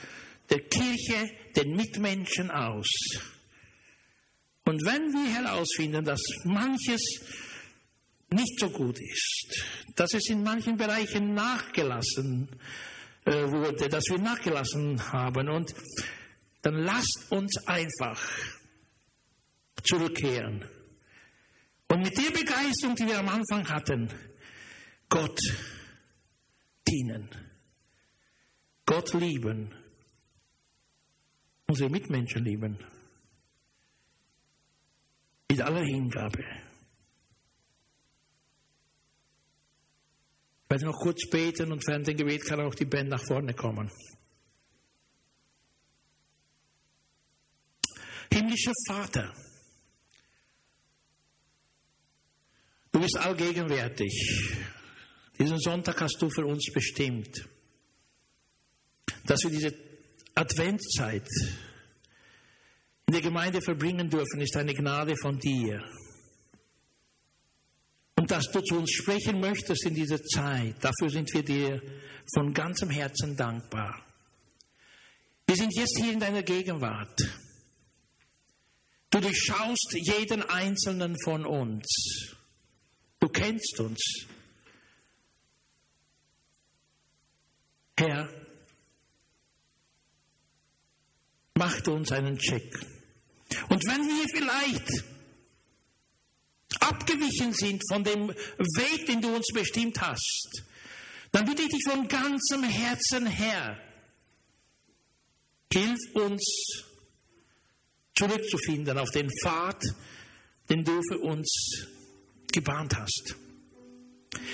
der 0.50 0.60
Kirche, 0.60 1.30
den 1.54 1.76
Mitmenschen 1.76 2.50
aus. 2.50 2.88
Und 4.64 4.84
wenn 4.84 5.12
wir 5.12 5.34
herausfinden, 5.34 6.04
dass 6.04 6.22
manches 6.44 7.02
nicht 8.30 8.58
so 8.58 8.70
gut 8.70 8.98
ist, 8.98 9.64
dass 9.94 10.14
es 10.14 10.28
in 10.28 10.42
manchen 10.42 10.76
Bereichen 10.76 11.34
nachgelassen 11.34 12.48
äh, 12.50 12.93
wurde, 13.24 13.88
dass 13.88 14.04
wir 14.08 14.18
nachgelassen 14.18 15.12
haben. 15.12 15.48
Und 15.48 15.74
dann 16.62 16.74
lasst 16.74 17.26
uns 17.30 17.66
einfach 17.66 18.20
zurückkehren. 19.82 20.68
Und 21.88 22.02
mit 22.02 22.16
der 22.16 22.30
Begeisterung, 22.30 22.96
die 22.96 23.06
wir 23.06 23.18
am 23.18 23.28
Anfang 23.28 23.68
hatten, 23.68 24.10
Gott 25.08 25.38
dienen, 26.88 27.28
Gott 28.86 29.12
lieben, 29.14 29.74
unsere 31.66 31.90
Mitmenschen 31.90 32.44
lieben, 32.44 32.78
mit 35.50 35.60
aller 35.60 35.84
Hingabe. 35.84 36.63
werde 40.74 40.86
noch 40.86 40.98
kurz 40.98 41.28
beten 41.30 41.70
und 41.70 41.86
während 41.86 42.06
dem 42.08 42.16
Gebet 42.16 42.44
kann 42.44 42.60
auch 42.60 42.74
die 42.74 42.84
Band 42.84 43.08
nach 43.08 43.22
vorne 43.24 43.54
kommen. 43.54 43.88
Himmlischer 48.32 48.72
Vater, 48.88 49.32
du 52.90 53.00
bist 53.00 53.16
allgegenwärtig. 53.16 54.56
Diesen 55.38 55.60
Sonntag 55.60 56.00
hast 56.00 56.20
du 56.20 56.28
für 56.28 56.44
uns 56.44 56.68
bestimmt, 56.72 57.48
dass 59.26 59.44
wir 59.44 59.50
diese 59.50 59.74
Adventzeit 60.34 61.28
in 63.06 63.12
der 63.12 63.22
Gemeinde 63.22 63.60
verbringen 63.62 64.10
dürfen, 64.10 64.40
ist 64.40 64.56
eine 64.56 64.74
Gnade 64.74 65.14
von 65.16 65.38
dir. 65.38 65.84
Und 68.24 68.30
dass 68.30 68.50
du 68.50 68.62
zu 68.62 68.78
uns 68.78 68.90
sprechen 68.90 69.38
möchtest 69.38 69.84
in 69.84 69.94
dieser 69.94 70.18
Zeit, 70.22 70.76
dafür 70.80 71.10
sind 71.10 71.30
wir 71.34 71.42
dir 71.42 71.82
von 72.32 72.54
ganzem 72.54 72.88
Herzen 72.88 73.36
dankbar. 73.36 74.02
Wir 75.46 75.54
sind 75.54 75.76
jetzt 75.76 75.98
hier 76.00 76.10
in 76.10 76.20
deiner 76.20 76.42
Gegenwart. 76.42 77.20
Du 79.10 79.20
durchschaust 79.20 79.92
jeden 79.92 80.42
einzelnen 80.42 81.14
von 81.22 81.44
uns. 81.44 82.34
Du 83.20 83.28
kennst 83.28 83.78
uns. 83.80 84.00
Herr, 87.98 88.26
macht 91.56 91.86
uns 91.88 92.10
einen 92.10 92.38
Check. 92.38 92.74
Und 93.68 93.86
wenn 93.86 94.00
wir 94.00 94.26
vielleicht 94.34 95.13
abgewichen 96.80 97.52
sind 97.52 97.82
von 97.90 98.04
dem 98.04 98.28
Weg, 98.28 99.06
den 99.06 99.20
du 99.20 99.34
uns 99.34 99.46
bestimmt 99.52 100.00
hast, 100.00 100.62
dann 101.32 101.44
bitte 101.46 101.62
ich 101.62 101.68
dich 101.68 101.82
von 101.88 102.06
ganzem 102.08 102.62
Herzen 102.62 103.26
her, 103.26 103.78
hilf 105.72 105.98
uns 106.14 106.44
zurückzufinden 108.14 108.96
auf 108.98 109.10
den 109.10 109.28
Pfad, 109.42 109.82
den 110.70 110.84
du 110.84 111.00
für 111.08 111.18
uns 111.18 111.86
gebahnt 112.52 112.96
hast. 112.96 113.34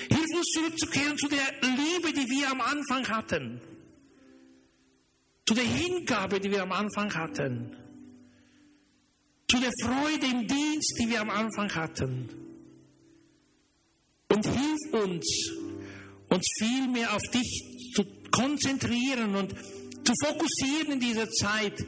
Hilf 0.09 0.27
uns 0.35 0.47
zurückzukehren 0.53 1.17
zu 1.17 1.27
der 1.27 1.45
Liebe, 1.61 2.13
die 2.13 2.27
wir 2.29 2.49
am 2.49 2.61
Anfang 2.61 3.07
hatten 3.07 3.61
zu 5.51 5.55
der 5.55 5.65
Hingabe, 5.65 6.39
die 6.39 6.49
wir 6.49 6.63
am 6.63 6.71
Anfang 6.71 7.13
hatten, 7.13 7.75
zu 9.51 9.59
der 9.59 9.71
Freude 9.83 10.25
im 10.27 10.47
Dienst, 10.47 10.97
die 10.99 11.09
wir 11.09 11.21
am 11.21 11.29
Anfang 11.29 11.73
hatten. 11.75 12.29
Und 14.31 14.45
hilf 14.45 15.03
uns, 15.03 15.51
uns 16.29 16.47
viel 16.57 16.87
mehr 16.87 17.13
auf 17.13 17.21
dich 17.33 17.91
zu 17.93 18.05
konzentrieren 18.31 19.35
und 19.35 19.51
zu 19.51 20.13
fokussieren 20.23 20.93
in 20.93 20.99
dieser 21.01 21.29
Zeit, 21.29 21.85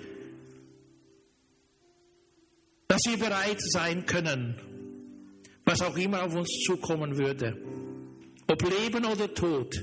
dass 2.90 3.02
wir 3.08 3.18
bereit 3.18 3.62
sein 3.62 4.06
können, 4.06 4.60
was 5.64 5.82
auch 5.82 5.96
immer 5.96 6.24
auf 6.24 6.36
uns 6.36 6.50
zukommen 6.66 7.18
würde, 7.18 7.58
ob 8.48 8.62
Leben 8.62 9.06
oder 9.06 9.34
Tod 9.34 9.74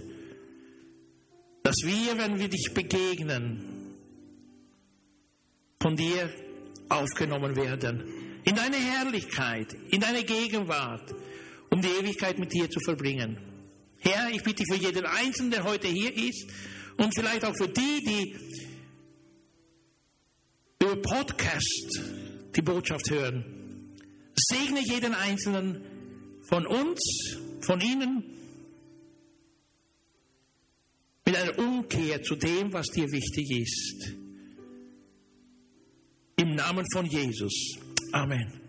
dass 1.62 1.76
wir, 1.84 2.18
wenn 2.18 2.38
wir 2.38 2.48
dich 2.48 2.72
begegnen, 2.74 3.96
von 5.80 5.94
dir 5.94 6.28
aufgenommen 6.90 7.56
werden, 7.56 8.04
in 8.44 8.54
deine 8.54 8.76
Herrlichkeit, 8.76 9.74
in 9.90 10.00
deine 10.00 10.24
Gegenwart, 10.24 11.14
um 11.70 11.80
die 11.80 11.88
Ewigkeit 11.88 12.38
mit 12.38 12.52
dir 12.52 12.68
zu 12.68 12.80
verbringen. 12.80 13.38
Herr, 13.98 14.30
ich 14.30 14.42
bitte 14.42 14.64
für 14.68 14.76
jeden 14.76 15.06
Einzelnen, 15.06 15.50
der 15.50 15.64
heute 15.64 15.88
hier 15.88 16.14
ist 16.16 16.46
und 16.96 17.14
vielleicht 17.14 17.44
auch 17.44 17.54
für 17.56 17.68
die, 17.68 18.04
die 18.04 18.36
über 20.82 20.96
Podcast 20.96 22.00
die 22.56 22.62
Botschaft 22.62 23.10
hören. 23.10 23.44
Segne 24.34 24.80
jeden 24.80 25.14
Einzelnen 25.14 25.84
von 26.42 26.66
uns, 26.66 27.00
von 27.60 27.80
ihnen, 27.80 28.24
mit 31.26 31.36
einer 31.36 31.58
Umkehr 31.58 32.22
zu 32.22 32.34
dem, 32.34 32.72
was 32.72 32.86
dir 32.86 33.06
wichtig 33.12 33.50
ist. 33.50 34.19
Im 36.40 36.54
Namen 36.54 36.86
von 36.94 37.04
Jesus. 37.04 37.52
Amen. 38.12 38.59